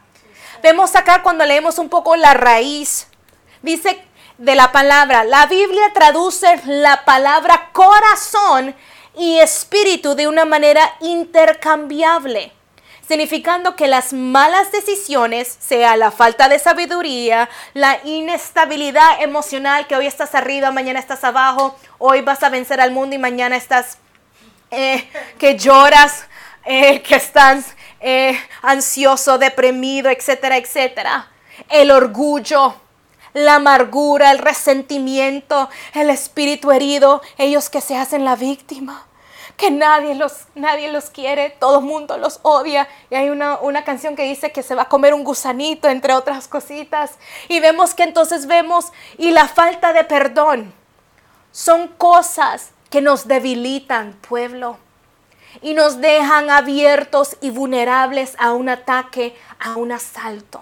Vemos 0.61 0.95
acá 0.95 1.23
cuando 1.23 1.45
leemos 1.45 1.79
un 1.79 1.89
poco 1.89 2.15
la 2.15 2.35
raíz. 2.35 3.07
Dice 3.63 4.05
de 4.37 4.53
la 4.53 4.71
palabra, 4.71 5.23
la 5.23 5.47
Biblia 5.47 5.91
traduce 5.95 6.61
la 6.65 7.05
palabra 7.05 7.71
corazón 7.73 8.75
y 9.17 9.39
espíritu 9.39 10.15
de 10.15 10.27
una 10.27 10.45
manera 10.45 10.95
intercambiable, 11.01 12.51
significando 13.07 13.75
que 13.75 13.87
las 13.87 14.13
malas 14.13 14.71
decisiones, 14.71 15.57
sea 15.59 15.97
la 15.97 16.11
falta 16.11 16.47
de 16.47 16.59
sabiduría, 16.59 17.49
la 17.73 17.99
inestabilidad 18.03 19.21
emocional, 19.21 19.87
que 19.87 19.95
hoy 19.95 20.05
estás 20.05 20.35
arriba, 20.35 20.71
mañana 20.71 20.99
estás 20.99 21.23
abajo, 21.23 21.77
hoy 21.97 22.21
vas 22.21 22.43
a 22.43 22.49
vencer 22.49 22.79
al 22.79 22.91
mundo 22.91 23.15
y 23.15 23.19
mañana 23.19 23.57
estás, 23.57 23.97
eh, 24.71 25.09
que 25.37 25.57
lloras, 25.57 26.25
eh, 26.65 27.01
que 27.01 27.15
estás 27.15 27.75
eh, 27.99 28.39
ansioso, 28.61 29.37
deprimido, 29.37 30.09
etcétera, 30.09 30.57
etcétera. 30.57 31.31
El 31.67 31.91
orgullo, 31.91 32.75
la 33.33 33.55
amargura, 33.55 34.31
el 34.31 34.37
resentimiento, 34.37 35.69
el 35.93 36.09
espíritu 36.09 36.71
herido, 36.71 37.21
ellos 37.37 37.69
que 37.69 37.81
se 37.81 37.97
hacen 37.97 38.23
la 38.23 38.35
víctima 38.35 39.08
que 39.59 39.69
nadie 39.69 40.15
los, 40.15 40.45
nadie 40.55 40.89
los 40.89 41.09
quiere, 41.09 41.49
todo 41.49 41.79
el 41.79 41.85
mundo 41.85 42.17
los 42.17 42.39
odia. 42.43 42.87
Y 43.09 43.15
hay 43.15 43.29
una, 43.29 43.59
una 43.59 43.83
canción 43.83 44.15
que 44.15 44.23
dice 44.23 44.53
que 44.53 44.63
se 44.63 44.73
va 44.73 44.83
a 44.83 44.89
comer 44.89 45.13
un 45.13 45.25
gusanito, 45.25 45.89
entre 45.89 46.13
otras 46.13 46.47
cositas. 46.47 47.15
Y 47.49 47.59
vemos 47.59 47.93
que 47.93 48.03
entonces 48.03 48.47
vemos, 48.47 48.93
y 49.17 49.31
la 49.31 49.49
falta 49.49 49.91
de 49.91 50.05
perdón 50.05 50.73
son 51.51 51.89
cosas 51.89 52.71
que 52.89 53.01
nos 53.01 53.27
debilitan, 53.27 54.13
pueblo, 54.27 54.77
y 55.61 55.73
nos 55.73 55.99
dejan 55.99 56.49
abiertos 56.49 57.35
y 57.41 57.49
vulnerables 57.49 58.35
a 58.39 58.53
un 58.53 58.69
ataque, 58.69 59.35
a 59.59 59.75
un 59.75 59.91
asalto. 59.91 60.61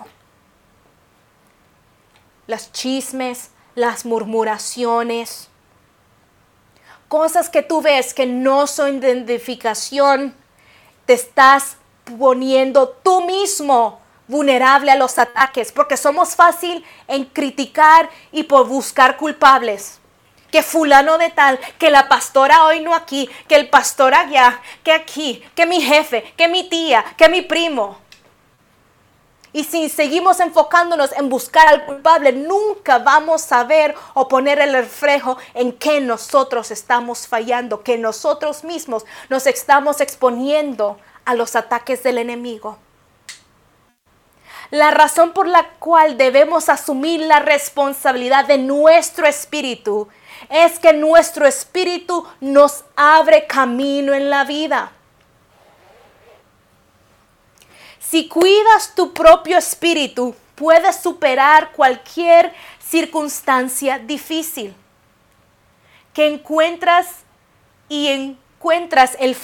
Las 2.48 2.72
chismes, 2.72 3.52
las 3.76 4.06
murmuraciones, 4.06 5.50
cosas 7.08 7.50
que 7.50 7.62
tú 7.62 7.82
ves 7.82 8.14
que 8.14 8.26
no 8.26 8.68
son 8.68 8.98
identificación, 8.98 10.36
te 11.06 11.14
estás 11.14 11.78
poniendo 12.18 12.90
tú 12.90 13.22
mismo 13.26 14.00
vulnerable 14.28 14.92
a 14.92 14.96
los 14.96 15.18
ataques, 15.18 15.72
porque 15.72 15.96
somos 15.96 16.36
fácil 16.36 16.84
en 17.08 17.26
criticar 17.26 18.10
y 18.32 18.44
por 18.44 18.68
buscar 18.68 19.18
culpables. 19.18 20.00
que 20.52 20.64
fulano 20.64 21.18
de 21.18 21.30
tal, 21.30 21.60
que 21.78 21.92
la 21.92 22.08
pastora 22.08 22.64
hoy 22.64 22.80
no 22.80 22.96
aquí, 22.96 23.30
que 23.50 23.56
el 23.56 23.70
pastor 23.70 24.14
allá, 24.14 24.62
que 24.82 24.94
aquí, 24.94 25.44
que 25.54 25.66
mi 25.66 25.82
jefe, 25.82 26.34
que 26.38 26.48
mi 26.48 26.70
tía, 26.70 27.04
que 27.18 27.28
mi 27.28 27.42
primo. 27.42 27.98
Y 29.58 29.64
si 29.64 29.90
seguimos 29.90 30.40
enfocándonos 30.40 31.12
en 31.14 31.30
buscar 31.30 31.68
al 31.68 31.84
culpable, 31.84 32.32
nunca 32.32 33.00
vamos 33.00 33.52
a 33.52 33.64
ver 33.64 33.96
o 34.14 34.28
poner 34.28 34.60
el 34.60 34.72
reflejo 34.72 35.36
en 35.56 35.72
que 35.72 36.00
nosotros 36.00 36.70
estamos 36.70 37.28
fallando, 37.28 37.82
que 37.82 37.98
nosotros 37.98 38.64
mismos 38.64 39.04
nos 39.30 39.48
estamos 39.48 40.00
exponiendo 40.00 41.00
a 41.26 41.34
los 41.34 41.56
ataques 41.56 42.04
del 42.04 42.20
enemigo. 42.20 42.78
La 44.70 44.92
razón 44.92 45.34
por 45.34 45.48
la 45.48 45.68
cual 45.80 46.18
debemos 46.18 46.70
asumir 46.70 47.22
la 47.22 47.40
responsabilidad 47.40 48.46
de 48.46 48.60
nuestro 48.60 49.26
espíritu 49.26 50.08
es 50.52 50.78
que 50.78 50.94
nuestro 50.94 51.48
espíritu 51.48 52.28
nos 52.42 52.84
abre 52.96 53.48
camino 53.48 54.14
en 54.14 54.30
la 54.30 54.44
vida. 54.44 54.92
Si 58.10 58.30
cuidas 58.30 58.94
tu 58.96 59.14
propio 59.14 59.58
espíritu, 59.58 60.34
puedes 60.56 60.96
superar 60.96 61.74
cualquier 61.74 62.54
circunstancia 62.80 64.00
difícil 64.00 64.74
que 66.14 66.28
encuentras 66.28 67.08
y 67.90 68.08
encuentras 68.08 69.18
el, 69.20 69.36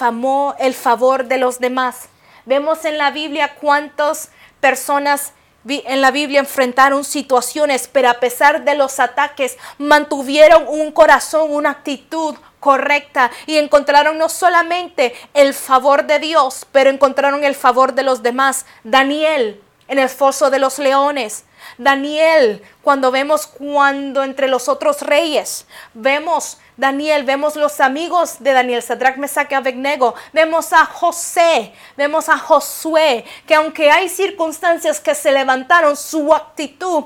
el 0.59 0.73
favor 0.73 1.25
de 1.25 1.37
los 1.39 1.59
demás. 1.59 2.07
Vemos 2.45 2.85
en 2.85 2.97
la 2.97 3.11
Biblia 3.11 3.55
cuántas 3.55 4.29
personas 4.61 5.33
en 5.65 6.01
la 6.01 6.11
Biblia 6.11 6.39
enfrentaron 6.39 7.03
situaciones, 7.03 7.89
pero 7.91 8.09
a 8.09 8.19
pesar 8.19 8.63
de 8.63 8.75
los 8.75 8.99
ataques, 8.99 9.57
mantuvieron 9.77 10.65
un 10.67 10.91
corazón, 10.91 11.51
una 11.51 11.69
actitud 11.69 12.35
correcta 12.63 13.29
y 13.45 13.57
encontraron 13.57 14.17
no 14.17 14.29
solamente 14.29 15.13
el 15.33 15.53
favor 15.53 16.05
de 16.05 16.19
Dios, 16.19 16.65
pero 16.71 16.89
encontraron 16.89 17.43
el 17.43 17.55
favor 17.55 17.93
de 17.93 18.03
los 18.03 18.23
demás. 18.23 18.65
Daniel 18.85 19.61
en 19.89 19.99
el 19.99 20.09
foso 20.09 20.49
de 20.49 20.59
los 20.59 20.79
leones. 20.79 21.43
Daniel, 21.77 22.61
cuando 22.81 23.11
vemos 23.11 23.47
cuando 23.47 24.23
entre 24.23 24.47
los 24.47 24.69
otros 24.69 25.01
reyes, 25.01 25.65
vemos 25.93 26.57
Daniel, 26.77 27.23
vemos 27.23 27.55
los 27.55 27.79
amigos 27.79 28.37
de 28.39 28.53
Daniel, 28.53 28.81
Sadrach, 28.81 29.17
Mesach 29.17 29.51
y 29.51 29.55
Abednego, 29.55 30.15
vemos 30.31 30.73
a 30.73 30.85
José, 30.85 31.73
vemos 31.95 32.29
a 32.29 32.37
Josué, 32.37 33.25
que 33.45 33.55
aunque 33.55 33.91
hay 33.91 34.09
circunstancias 34.09 34.99
que 34.99 35.15
se 35.15 35.31
levantaron, 35.31 35.95
su 35.95 36.33
actitud 36.33 37.05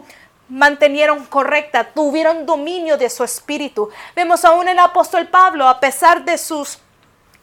mantenieron 0.49 1.25
correcta, 1.25 1.83
tuvieron 1.85 2.45
dominio 2.45 2.97
de 2.97 3.09
su 3.09 3.23
espíritu. 3.23 3.89
Vemos 4.15 4.45
aún 4.45 4.67
el 4.67 4.79
apóstol 4.79 5.27
Pablo, 5.27 5.67
a 5.67 5.79
pesar 5.79 6.23
de 6.23 6.37
sus 6.37 6.79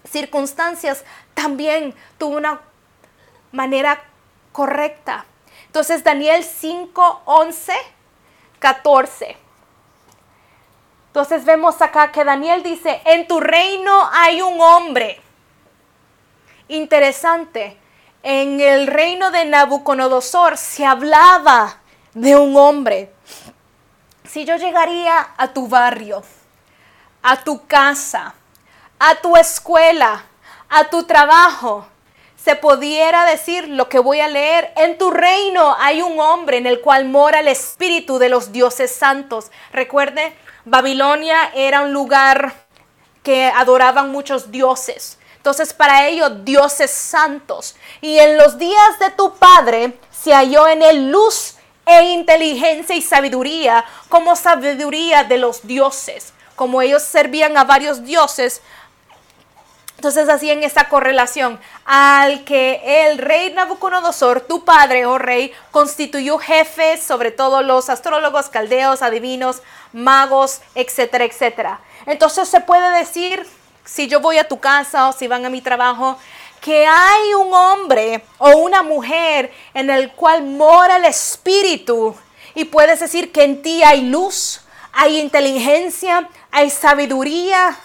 circunstancias, 0.08 1.04
también 1.34 1.94
tuvo 2.18 2.36
una 2.36 2.60
manera 3.52 4.02
correcta. 4.52 5.26
Entonces 5.66 6.04
Daniel 6.04 6.44
5, 6.44 7.22
11, 7.24 7.72
14. 8.58 9.36
Entonces 11.08 11.44
vemos 11.44 11.80
acá 11.80 12.10
que 12.10 12.24
Daniel 12.24 12.62
dice, 12.62 13.00
en 13.04 13.26
tu 13.26 13.40
reino 13.40 14.08
hay 14.12 14.42
un 14.42 14.60
hombre. 14.60 15.20
Interesante, 16.68 17.78
en 18.22 18.60
el 18.60 18.86
reino 18.86 19.30
de 19.30 19.44
Nabucodonosor 19.44 20.56
se 20.56 20.86
hablaba 20.86 21.76
de 22.14 22.36
un 22.36 22.56
hombre. 22.56 23.12
Si 24.24 24.44
yo 24.44 24.56
llegaría 24.56 25.34
a 25.36 25.52
tu 25.52 25.68
barrio, 25.68 26.22
a 27.22 27.42
tu 27.42 27.66
casa, 27.66 28.34
a 28.98 29.16
tu 29.16 29.36
escuela, 29.36 30.24
a 30.68 30.84
tu 30.84 31.04
trabajo, 31.04 31.86
se 32.36 32.56
pudiera 32.56 33.24
decir 33.24 33.68
lo 33.68 33.88
que 33.88 33.98
voy 33.98 34.20
a 34.20 34.28
leer. 34.28 34.72
En 34.76 34.98
tu 34.98 35.10
reino 35.10 35.76
hay 35.78 36.02
un 36.02 36.20
hombre 36.20 36.58
en 36.58 36.66
el 36.66 36.80
cual 36.80 37.06
mora 37.06 37.40
el 37.40 37.48
espíritu 37.48 38.18
de 38.18 38.28
los 38.28 38.52
dioses 38.52 38.94
santos. 38.94 39.50
Recuerde, 39.72 40.36
Babilonia 40.64 41.50
era 41.54 41.82
un 41.82 41.92
lugar 41.92 42.52
que 43.22 43.46
adoraban 43.46 44.10
muchos 44.10 44.50
dioses. 44.50 45.18
Entonces 45.36 45.72
para 45.72 46.06
ellos 46.06 46.44
dioses 46.44 46.90
santos. 46.90 47.76
Y 48.00 48.18
en 48.18 48.36
los 48.36 48.58
días 48.58 48.98
de 48.98 49.10
tu 49.10 49.34
padre 49.36 49.98
se 50.10 50.32
halló 50.34 50.68
en 50.68 50.82
él 50.82 51.10
luz 51.10 51.53
e 51.86 52.02
inteligencia 52.12 52.94
y 52.94 53.02
sabiduría 53.02 53.84
como 54.08 54.36
sabiduría 54.36 55.24
de 55.24 55.38
los 55.38 55.66
dioses. 55.66 56.32
Como 56.56 56.82
ellos 56.82 57.02
servían 57.02 57.56
a 57.56 57.64
varios 57.64 58.04
dioses, 58.04 58.62
entonces 59.96 60.28
hacían 60.28 60.62
esa 60.62 60.88
correlación 60.88 61.58
al 61.84 62.44
que 62.44 63.06
el 63.06 63.18
rey 63.18 63.52
Nabucodonosor, 63.54 64.42
tu 64.42 64.64
padre, 64.64 65.06
oh 65.06 65.18
rey, 65.18 65.52
constituyó 65.70 66.38
jefes 66.38 67.02
sobre 67.02 67.30
todo 67.30 67.62
los 67.62 67.88
astrólogos, 67.88 68.48
caldeos, 68.48 69.02
adivinos, 69.02 69.62
magos, 69.92 70.60
etcétera, 70.74 71.24
etcétera. 71.24 71.80
Entonces 72.06 72.48
se 72.48 72.60
puede 72.60 72.90
decir, 72.98 73.46
si 73.84 74.06
yo 74.08 74.20
voy 74.20 74.38
a 74.38 74.48
tu 74.48 74.60
casa 74.60 75.08
o 75.08 75.12
si 75.12 75.26
van 75.26 75.46
a 75.46 75.50
mi 75.50 75.62
trabajo, 75.62 76.18
que 76.64 76.86
hay 76.86 77.34
un 77.34 77.52
hombre 77.52 78.24
o 78.38 78.56
una 78.56 78.82
mujer 78.82 79.52
en 79.74 79.90
el 79.90 80.12
cual 80.12 80.42
mora 80.44 80.96
el 80.96 81.04
espíritu 81.04 82.16
y 82.54 82.64
puedes 82.64 83.00
decir 83.00 83.30
que 83.32 83.44
en 83.44 83.60
ti 83.60 83.82
hay 83.82 84.08
luz, 84.08 84.62
hay 84.94 85.20
inteligencia, 85.20 86.26
hay 86.50 86.70
sabiduría. 86.70 87.76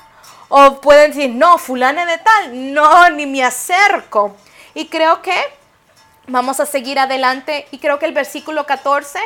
O 0.47 0.79
pueden 0.79 1.11
decir, 1.11 1.29
no, 1.29 1.57
fulana 1.57 2.05
de 2.05 2.19
tal, 2.19 2.73
no, 2.73 3.09
ni 3.09 3.25
me 3.25 3.43
acerco. 3.43 4.37
Y 4.73 4.87
creo 4.87 5.21
que 5.21 5.35
vamos 6.27 6.61
a 6.61 6.65
seguir 6.65 6.99
adelante. 6.99 7.67
Y 7.71 7.79
creo 7.79 7.99
que 7.99 8.05
el 8.05 8.13
versículo 8.13 8.65
14. 8.65 9.19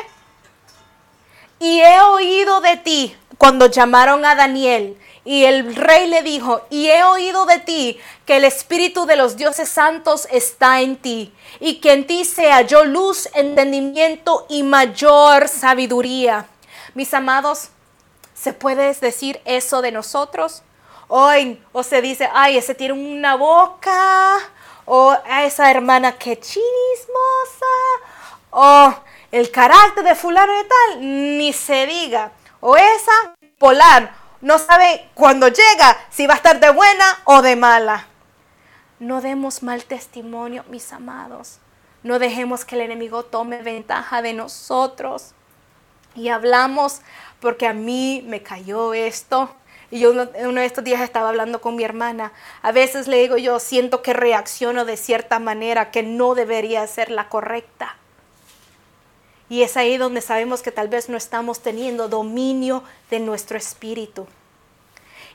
Y 1.60 1.80
he 1.80 2.00
oído 2.00 2.60
de 2.60 2.76
ti 2.78 3.16
cuando 3.38 3.66
llamaron 3.66 4.24
a 4.24 4.34
Daniel 4.34 4.98
y 5.24 5.44
el 5.44 5.74
rey 5.74 6.08
le 6.08 6.22
dijo, 6.22 6.62
y 6.68 6.88
he 6.88 7.02
oído 7.02 7.46
de 7.46 7.58
ti 7.58 7.98
que 8.26 8.36
el 8.36 8.44
espíritu 8.44 9.06
de 9.06 9.16
los 9.16 9.36
dioses 9.36 9.68
santos 9.68 10.28
está 10.30 10.80
en 10.82 10.96
ti, 10.96 11.32
y 11.60 11.80
que 11.80 11.92
en 11.92 12.06
ti 12.06 12.24
se 12.24 12.50
halló 12.50 12.84
luz, 12.84 13.28
entendimiento 13.34 14.46
y 14.50 14.62
mayor 14.62 15.48
sabiduría. 15.48 16.46
Mis 16.94 17.14
amados, 17.14 17.70
¿se 18.34 18.52
puede 18.52 18.92
decir 18.92 19.40
eso 19.46 19.80
de 19.80 19.92
nosotros? 19.92 20.62
Hoy, 21.08 21.62
o 21.72 21.82
se 21.82 22.02
dice, 22.02 22.28
ay, 22.32 22.58
ese 22.58 22.74
tiene 22.74 22.94
una 22.94 23.34
boca, 23.36 24.38
o 24.84 25.16
a 25.26 25.44
esa 25.44 25.70
hermana 25.70 26.18
que 26.18 26.38
chismosa, 26.38 26.64
o 28.50 28.94
el 29.32 29.50
carácter 29.50 30.04
de 30.04 30.14
fulano 30.14 30.52
de 30.52 30.64
tal, 30.64 31.00
ni 31.38 31.52
se 31.52 31.86
diga, 31.86 32.32
o 32.60 32.76
esa 32.76 33.34
polar, 33.58 34.23
no 34.44 34.58
sabe 34.58 35.08
cuando 35.14 35.48
llega 35.48 35.96
si 36.10 36.26
va 36.26 36.34
a 36.34 36.36
estar 36.36 36.60
de 36.60 36.70
buena 36.70 37.18
o 37.24 37.40
de 37.40 37.56
mala. 37.56 38.06
No 38.98 39.22
demos 39.22 39.62
mal 39.62 39.86
testimonio, 39.86 40.64
mis 40.68 40.92
amados. 40.92 41.60
No 42.02 42.18
dejemos 42.18 42.66
que 42.66 42.74
el 42.74 42.82
enemigo 42.82 43.24
tome 43.24 43.62
ventaja 43.62 44.20
de 44.20 44.34
nosotros. 44.34 45.32
Y 46.14 46.28
hablamos 46.28 47.00
porque 47.40 47.66
a 47.66 47.72
mí 47.72 48.22
me 48.26 48.42
cayó 48.42 48.92
esto. 48.92 49.48
Y 49.90 50.00
yo 50.00 50.10
uno, 50.10 50.26
de 50.26 50.66
estos 50.66 50.84
días 50.84 51.00
estaba 51.00 51.30
hablando 51.30 51.62
con 51.62 51.74
mi 51.74 51.84
hermana. 51.84 52.30
A 52.60 52.70
veces 52.70 53.08
le 53.08 53.16
digo 53.16 53.38
yo, 53.38 53.58
siento 53.58 54.02
que 54.02 54.12
reacciono 54.12 54.84
de 54.84 54.98
cierta 54.98 55.38
manera 55.38 55.90
que 55.90 56.02
no 56.02 56.34
debería 56.34 56.86
ser 56.86 57.10
la 57.10 57.30
correcta. 57.30 57.96
Y 59.54 59.62
es 59.62 59.76
ahí 59.76 59.98
donde 59.98 60.20
sabemos 60.20 60.62
que 60.62 60.72
tal 60.72 60.88
vez 60.88 61.08
no 61.08 61.16
estamos 61.16 61.60
teniendo 61.60 62.08
dominio 62.08 62.82
de 63.08 63.20
nuestro 63.20 63.56
espíritu. 63.56 64.26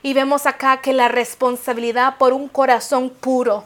Y 0.02 0.12
vemos 0.12 0.44
acá 0.44 0.82
que 0.82 0.92
la 0.92 1.08
responsabilidad 1.08 2.18
por 2.18 2.34
un 2.34 2.46
corazón 2.46 3.08
puro, 3.08 3.64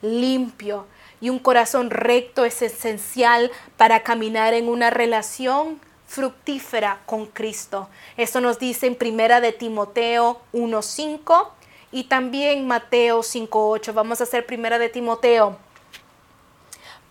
limpio 0.00 0.86
y 1.20 1.28
un 1.28 1.38
corazón 1.38 1.90
recto 1.90 2.46
es 2.46 2.62
esencial 2.62 3.52
para 3.76 4.02
caminar 4.02 4.54
en 4.54 4.70
una 4.70 4.88
relación 4.88 5.78
fructífera 6.06 7.00
con 7.04 7.26
Cristo. 7.26 7.90
Esto 8.16 8.40
nos 8.40 8.58
dice 8.58 8.86
en 8.86 8.94
Primera 8.94 9.42
de 9.42 9.52
Timoteo 9.52 10.40
1:5 10.54 11.50
y 11.90 12.04
también 12.04 12.66
Mateo 12.66 13.22
5:8. 13.22 13.92
Vamos 13.92 14.22
a 14.22 14.24
hacer 14.24 14.46
Primera 14.46 14.78
de 14.78 14.88
Timoteo 14.88 15.58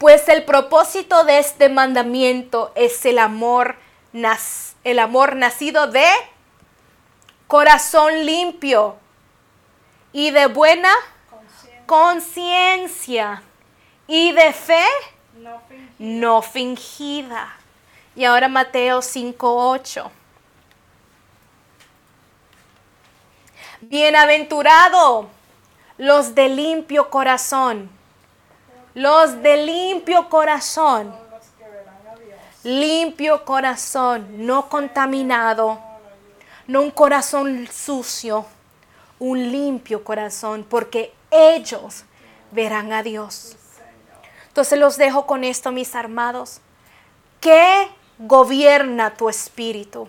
pues 0.02 0.28
el 0.30 0.46
propósito 0.46 1.26
de 1.26 1.38
este 1.38 1.70
mandamiento 1.70 2.72
es 2.74 3.06
el 3.06 3.20
amor, 3.20 3.76
el 4.84 4.98
amor 4.98 5.36
nacido 5.36 5.86
de 5.86 6.08
corazón 7.46 8.26
limpio 8.26 8.96
y 10.12 10.32
de 10.32 10.48
buena 10.48 10.90
conciencia 11.86 13.44
y 14.08 14.32
de 14.32 14.52
fe 14.54 14.84
no 15.36 15.62
fingida. 15.70 15.94
no 16.00 16.42
fingida. 16.42 17.56
Y 18.16 18.26
ahora 18.26 18.48
Mateo 18.48 19.04
5:8. 19.04 20.10
Bienaventurado 23.82 25.30
los 26.00 26.34
de 26.34 26.50
limpio 26.50 27.12
corazón. 27.12 28.01
Los 28.94 29.42
de 29.42 29.66
limpio 29.66 30.28
corazón. 30.30 31.16
Limpio 32.64 33.46
corazón, 33.46 34.46
no 34.46 34.68
contaminado. 34.70 35.80
No 36.68 36.82
un 36.82 36.92
corazón 36.92 37.68
sucio, 37.72 38.46
un 39.20 39.52
limpio 39.52 40.04
corazón, 40.04 40.66
porque 40.70 41.14
ellos 41.32 42.04
verán 42.52 42.94
a 42.94 43.02
Dios. 43.02 43.56
Entonces 44.48 44.78
los 44.78 44.98
dejo 44.98 45.26
con 45.26 45.44
esto, 45.44 45.72
mis 45.72 45.96
armados. 45.96 46.60
¿Qué 47.40 47.90
gobierna 48.20 49.16
tu 49.16 49.30
espíritu? 49.30 50.08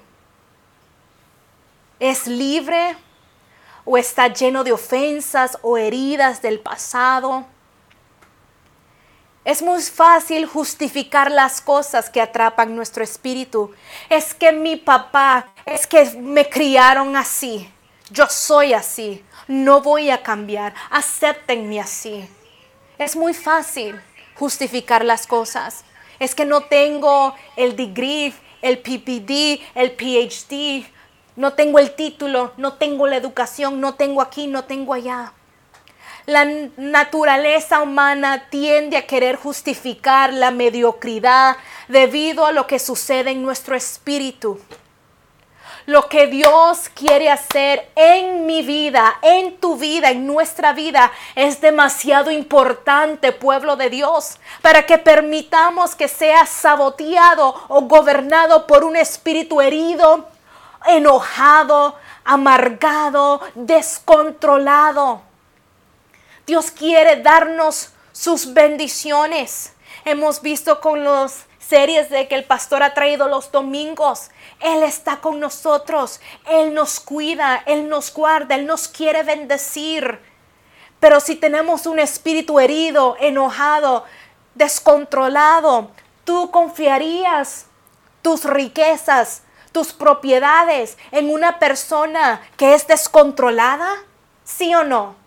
¿Es 2.00 2.26
libre 2.26 2.96
o 3.84 3.96
está 3.96 4.28
lleno 4.28 4.64
de 4.64 4.72
ofensas 4.72 5.56
o 5.62 5.78
heridas 5.78 6.42
del 6.42 6.58
pasado? 6.58 7.46
Es 9.44 9.60
muy 9.60 9.82
fácil 9.82 10.46
justificar 10.46 11.30
las 11.30 11.60
cosas 11.60 12.08
que 12.08 12.20
atrapan 12.20 12.76
nuestro 12.76 13.02
espíritu. 13.02 13.72
Es 14.08 14.34
que 14.34 14.52
mi 14.52 14.76
papá, 14.76 15.52
es 15.66 15.88
que 15.88 16.04
me 16.20 16.48
criaron 16.48 17.16
así. 17.16 17.68
Yo 18.10 18.28
soy 18.28 18.72
así. 18.72 19.24
No 19.48 19.80
voy 19.80 20.10
a 20.10 20.22
cambiar. 20.22 20.74
Acéptenme 20.90 21.80
así. 21.80 22.28
Es 22.98 23.16
muy 23.16 23.34
fácil 23.34 24.00
justificar 24.36 25.04
las 25.04 25.26
cosas. 25.26 25.84
Es 26.20 26.36
que 26.36 26.44
no 26.44 26.60
tengo 26.60 27.34
el 27.56 27.74
degree, 27.74 28.32
el 28.60 28.78
PPD, 28.78 29.60
el 29.74 29.90
PhD, 29.96 30.86
no 31.34 31.54
tengo 31.54 31.80
el 31.80 31.96
título, 31.96 32.52
no 32.58 32.74
tengo 32.74 33.08
la 33.08 33.16
educación, 33.16 33.80
no 33.80 33.94
tengo 33.94 34.22
aquí, 34.22 34.46
no 34.46 34.64
tengo 34.64 34.94
allá. 34.94 35.32
La 36.26 36.44
naturaleza 36.76 37.82
humana 37.82 38.44
tiende 38.48 38.96
a 38.96 39.06
querer 39.06 39.34
justificar 39.34 40.32
la 40.32 40.52
mediocridad 40.52 41.56
debido 41.88 42.46
a 42.46 42.52
lo 42.52 42.68
que 42.68 42.78
sucede 42.78 43.32
en 43.32 43.42
nuestro 43.42 43.74
espíritu. 43.74 44.60
Lo 45.86 46.08
que 46.08 46.28
Dios 46.28 46.88
quiere 46.94 47.28
hacer 47.28 47.90
en 47.96 48.46
mi 48.46 48.62
vida, 48.62 49.18
en 49.20 49.56
tu 49.56 49.76
vida, 49.76 50.10
en 50.10 50.28
nuestra 50.28 50.72
vida, 50.72 51.10
es 51.34 51.60
demasiado 51.60 52.30
importante, 52.30 53.32
pueblo 53.32 53.74
de 53.74 53.90
Dios, 53.90 54.38
para 54.60 54.86
que 54.86 54.98
permitamos 54.98 55.96
que 55.96 56.06
sea 56.06 56.46
saboteado 56.46 57.56
o 57.66 57.80
gobernado 57.82 58.68
por 58.68 58.84
un 58.84 58.94
espíritu 58.94 59.60
herido, 59.60 60.28
enojado, 60.86 61.96
amargado, 62.24 63.40
descontrolado. 63.56 65.31
Dios 66.46 66.70
quiere 66.70 67.22
darnos 67.22 67.90
sus 68.12 68.52
bendiciones. 68.52 69.72
Hemos 70.04 70.42
visto 70.42 70.80
con 70.80 71.04
las 71.04 71.46
series 71.58 72.10
de 72.10 72.26
que 72.26 72.34
el 72.34 72.44
pastor 72.44 72.82
ha 72.82 72.94
traído 72.94 73.28
los 73.28 73.52
domingos. 73.52 74.30
Él 74.60 74.82
está 74.82 75.18
con 75.18 75.38
nosotros. 75.38 76.20
Él 76.50 76.74
nos 76.74 76.98
cuida, 76.98 77.62
Él 77.66 77.88
nos 77.88 78.12
guarda, 78.12 78.56
Él 78.56 78.66
nos 78.66 78.88
quiere 78.88 79.22
bendecir. 79.22 80.20
Pero 80.98 81.20
si 81.20 81.36
tenemos 81.36 81.86
un 81.86 81.98
espíritu 81.98 82.58
herido, 82.58 83.16
enojado, 83.20 84.04
descontrolado, 84.54 85.90
tú 86.24 86.50
confiarías 86.50 87.66
tus 88.20 88.44
riquezas, 88.44 89.42
tus 89.72 89.92
propiedades 89.92 90.98
en 91.10 91.30
una 91.30 91.58
persona 91.58 92.40
que 92.56 92.74
es 92.74 92.86
descontrolada? 92.86 93.88
¿Sí 94.44 94.74
o 94.74 94.84
no? 94.84 95.21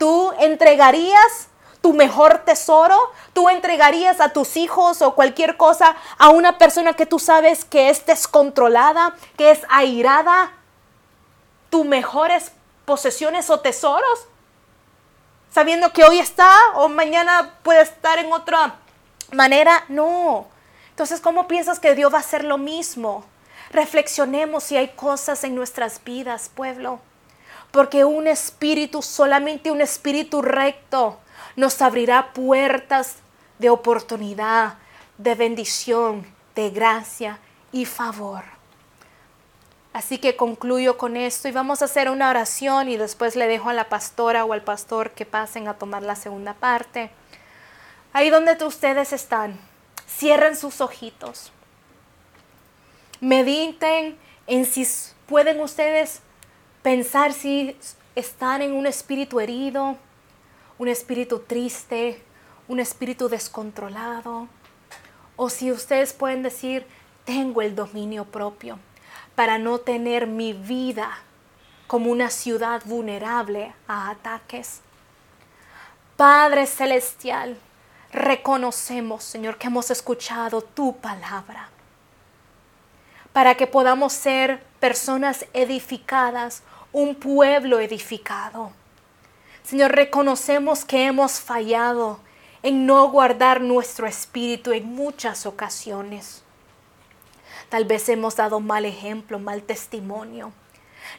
¿Tú 0.00 0.32
entregarías 0.38 1.48
tu 1.82 1.92
mejor 1.92 2.38
tesoro? 2.46 2.98
¿Tú 3.34 3.50
entregarías 3.50 4.22
a 4.22 4.30
tus 4.30 4.56
hijos 4.56 5.02
o 5.02 5.14
cualquier 5.14 5.58
cosa 5.58 5.94
a 6.16 6.30
una 6.30 6.56
persona 6.56 6.94
que 6.94 7.04
tú 7.04 7.18
sabes 7.18 7.66
que 7.66 7.90
es 7.90 8.06
descontrolada, 8.06 9.14
que 9.36 9.50
es 9.50 9.60
airada? 9.68 10.52
¿Tus 11.68 11.84
mejores 11.84 12.52
posesiones 12.86 13.50
o 13.50 13.60
tesoros? 13.60 14.26
Sabiendo 15.50 15.92
que 15.92 16.04
hoy 16.04 16.18
está 16.18 16.50
o 16.76 16.88
mañana 16.88 17.56
puede 17.62 17.82
estar 17.82 18.18
en 18.18 18.32
otra 18.32 18.76
manera. 19.32 19.84
No. 19.88 20.46
Entonces, 20.88 21.20
¿cómo 21.20 21.46
piensas 21.46 21.78
que 21.78 21.94
Dios 21.94 22.10
va 22.10 22.16
a 22.16 22.20
hacer 22.20 22.44
lo 22.44 22.56
mismo? 22.56 23.26
Reflexionemos 23.70 24.64
si 24.64 24.78
hay 24.78 24.88
cosas 24.88 25.44
en 25.44 25.54
nuestras 25.54 26.02
vidas, 26.02 26.48
pueblo. 26.48 27.00
Porque 27.70 28.04
un 28.04 28.26
espíritu, 28.26 29.02
solamente 29.02 29.70
un 29.70 29.80
espíritu 29.80 30.42
recto, 30.42 31.18
nos 31.56 31.80
abrirá 31.82 32.32
puertas 32.32 33.16
de 33.58 33.70
oportunidad, 33.70 34.74
de 35.18 35.34
bendición, 35.34 36.26
de 36.54 36.70
gracia 36.70 37.38
y 37.72 37.84
favor. 37.84 38.42
Así 39.92 40.18
que 40.18 40.36
concluyo 40.36 40.98
con 40.98 41.16
esto 41.16 41.48
y 41.48 41.52
vamos 41.52 41.82
a 41.82 41.86
hacer 41.86 42.10
una 42.10 42.30
oración 42.30 42.88
y 42.88 42.96
después 42.96 43.34
le 43.34 43.48
dejo 43.48 43.70
a 43.70 43.74
la 43.74 43.88
pastora 43.88 44.44
o 44.44 44.52
al 44.52 44.62
pastor 44.62 45.10
que 45.10 45.26
pasen 45.26 45.66
a 45.66 45.74
tomar 45.74 46.02
la 46.02 46.14
segunda 46.14 46.54
parte. 46.54 47.10
Ahí 48.12 48.30
donde 48.30 48.56
ustedes 48.64 49.12
están, 49.12 49.58
cierren 50.06 50.56
sus 50.56 50.80
ojitos 50.80 51.52
mediten 53.20 54.18
en 54.46 54.64
si 54.64 54.86
pueden 55.26 55.60
ustedes 55.60 56.22
pensar 56.82 57.32
si 57.32 57.76
están 58.14 58.62
en 58.62 58.72
un 58.72 58.86
espíritu 58.86 59.40
herido, 59.40 59.96
un 60.78 60.88
espíritu 60.88 61.40
triste, 61.40 62.22
un 62.68 62.80
espíritu 62.80 63.28
descontrolado, 63.28 64.48
o 65.36 65.50
si 65.50 65.72
ustedes 65.72 66.12
pueden 66.12 66.42
decir, 66.42 66.86
tengo 67.24 67.62
el 67.62 67.74
dominio 67.74 68.24
propio 68.24 68.78
para 69.34 69.58
no 69.58 69.78
tener 69.78 70.26
mi 70.26 70.52
vida 70.52 71.10
como 71.86 72.10
una 72.10 72.30
ciudad 72.30 72.82
vulnerable 72.84 73.74
a 73.88 74.10
ataques. 74.10 74.80
Padre 76.16 76.66
Celestial, 76.66 77.56
reconocemos, 78.12 79.24
Señor, 79.24 79.56
que 79.58 79.68
hemos 79.68 79.90
escuchado 79.90 80.62
tu 80.62 80.96
palabra 80.96 81.70
para 83.32 83.54
que 83.54 83.66
podamos 83.66 84.12
ser 84.12 84.62
personas 84.80 85.46
edificadas, 85.52 86.62
un 86.92 87.14
pueblo 87.14 87.80
edificado. 87.80 88.72
Señor, 89.62 89.92
reconocemos 89.92 90.84
que 90.84 91.06
hemos 91.06 91.40
fallado 91.40 92.20
en 92.62 92.86
no 92.86 93.08
guardar 93.08 93.60
nuestro 93.60 94.06
espíritu 94.06 94.72
en 94.72 94.94
muchas 94.94 95.46
ocasiones. 95.46 96.42
Tal 97.68 97.84
vez 97.84 98.08
hemos 98.08 98.36
dado 98.36 98.60
mal 98.60 98.84
ejemplo, 98.84 99.38
mal 99.38 99.62
testimonio. 99.62 100.52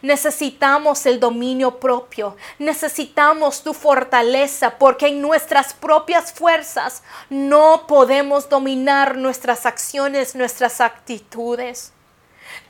Necesitamos 0.02 1.06
el 1.06 1.20
dominio 1.20 1.80
propio, 1.80 2.36
necesitamos 2.60 3.64
tu 3.64 3.74
fortaleza, 3.74 4.78
porque 4.78 5.08
en 5.08 5.22
nuestras 5.22 5.74
propias 5.74 6.32
fuerzas 6.34 7.04
no 7.30 7.86
podemos 7.88 8.50
dominar 8.50 9.18
nuestras 9.18 9.66
acciones, 9.66 10.36
nuestras 10.36 10.82
actitudes. 10.82 11.94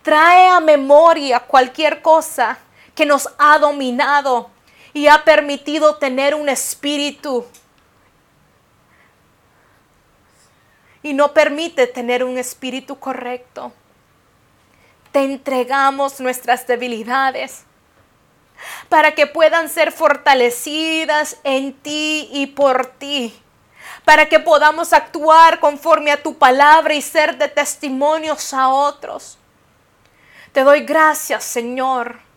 Trae 0.01 0.47
a 0.47 0.59
memoria 0.59 1.39
cualquier 1.39 2.01
cosa 2.01 2.59
que 2.95 3.05
nos 3.05 3.29
ha 3.37 3.57
dominado 3.59 4.49
y 4.93 5.07
ha 5.07 5.23
permitido 5.23 5.95
tener 5.95 6.35
un 6.35 6.49
espíritu 6.49 7.45
y 11.03 11.13
no 11.13 11.33
permite 11.33 11.87
tener 11.87 12.23
un 12.23 12.37
espíritu 12.37 12.99
correcto. 12.99 13.71
Te 15.11 15.23
entregamos 15.23 16.19
nuestras 16.19 16.67
debilidades 16.67 17.65
para 18.89 19.13
que 19.15 19.27
puedan 19.27 19.69
ser 19.69 19.91
fortalecidas 19.91 21.37
en 21.43 21.73
ti 21.73 22.29
y 22.31 22.47
por 22.47 22.85
ti, 22.85 23.37
para 24.05 24.29
que 24.29 24.39
podamos 24.39 24.93
actuar 24.93 25.59
conforme 25.59 26.11
a 26.11 26.21
tu 26.21 26.37
palabra 26.37 26.93
y 26.93 27.01
ser 27.01 27.37
de 27.37 27.47
testimonios 27.47 28.53
a 28.53 28.69
otros. 28.69 29.37
Te 30.51 30.63
doy 30.63 30.81
gracias, 30.81 31.43
Señor. 31.43 32.30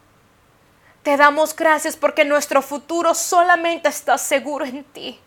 Te 1.05 1.19
damos 1.19 1.55
gracias 1.55 1.97
porque 1.97 2.25
nuestro 2.25 2.63
futuro 2.63 3.15
solamente 3.15 3.91
está 3.91 4.17
seguro 4.17 4.65
en 4.65 4.83
ti. 4.85 5.21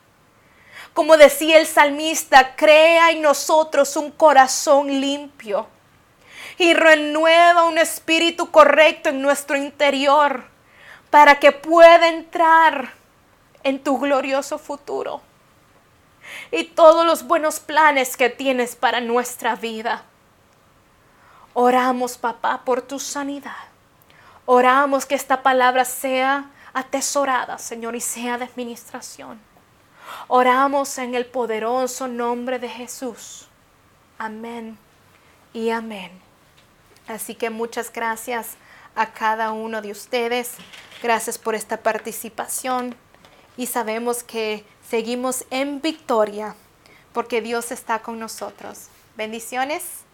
Como 0.95 1.17
decía 1.17 1.59
el 1.59 1.67
salmista, 1.67 2.55
crea 2.55 3.11
en 3.11 3.21
nosotros 3.21 3.95
un 3.95 4.09
corazón 4.09 4.87
limpio 4.87 5.67
y 6.57 6.73
renueva 6.73 7.65
un 7.65 7.77
espíritu 7.77 8.49
correcto 8.49 9.09
en 9.09 9.21
nuestro 9.21 9.55
interior 9.55 10.45
para 11.11 11.39
que 11.39 11.51
pueda 11.51 12.07
entrar 12.07 12.93
en 13.61 13.83
tu 13.83 13.99
glorioso 13.99 14.57
futuro 14.57 15.21
y 16.49 16.63
todos 16.63 17.05
los 17.05 17.21
buenos 17.21 17.59
planes 17.59 18.17
que 18.17 18.31
tienes 18.31 18.75
para 18.75 18.99
nuestra 18.99 19.55
vida. 19.55 20.05
Oramos, 21.53 22.17
papá, 22.17 22.61
por 22.65 22.81
tu 22.81 22.97
sanidad. 22.97 23.76
Oramos 24.49 25.05
que 25.05 25.13
esta 25.13 25.43
palabra 25.43 25.83
sea 25.83 26.49
atesorada, 26.73 27.57
Señor, 27.57 27.97
y 27.97 27.99
sea 27.99 28.37
de 28.37 28.45
administración. 28.45 29.41
Oramos 30.29 30.97
en 30.99 31.15
el 31.15 31.25
poderoso 31.25 32.07
nombre 32.07 32.57
de 32.57 32.69
Jesús. 32.69 33.49
Amén 34.17 34.77
y 35.51 35.69
amén. 35.69 36.11
Así 37.09 37.35
que 37.35 37.49
muchas 37.49 37.91
gracias 37.91 38.51
a 38.95 39.11
cada 39.11 39.51
uno 39.51 39.81
de 39.81 39.91
ustedes. 39.91 40.53
Gracias 41.03 41.37
por 41.37 41.53
esta 41.53 41.75
participación 41.83 42.95
y 43.57 43.65
sabemos 43.65 44.23
que 44.23 44.63
seguimos 44.89 45.43
en 45.49 45.81
victoria 45.81 46.55
porque 47.11 47.41
Dios 47.41 47.73
está 47.73 47.99
con 47.99 48.17
nosotros. 48.17 48.87
Bendiciones. 49.17 50.06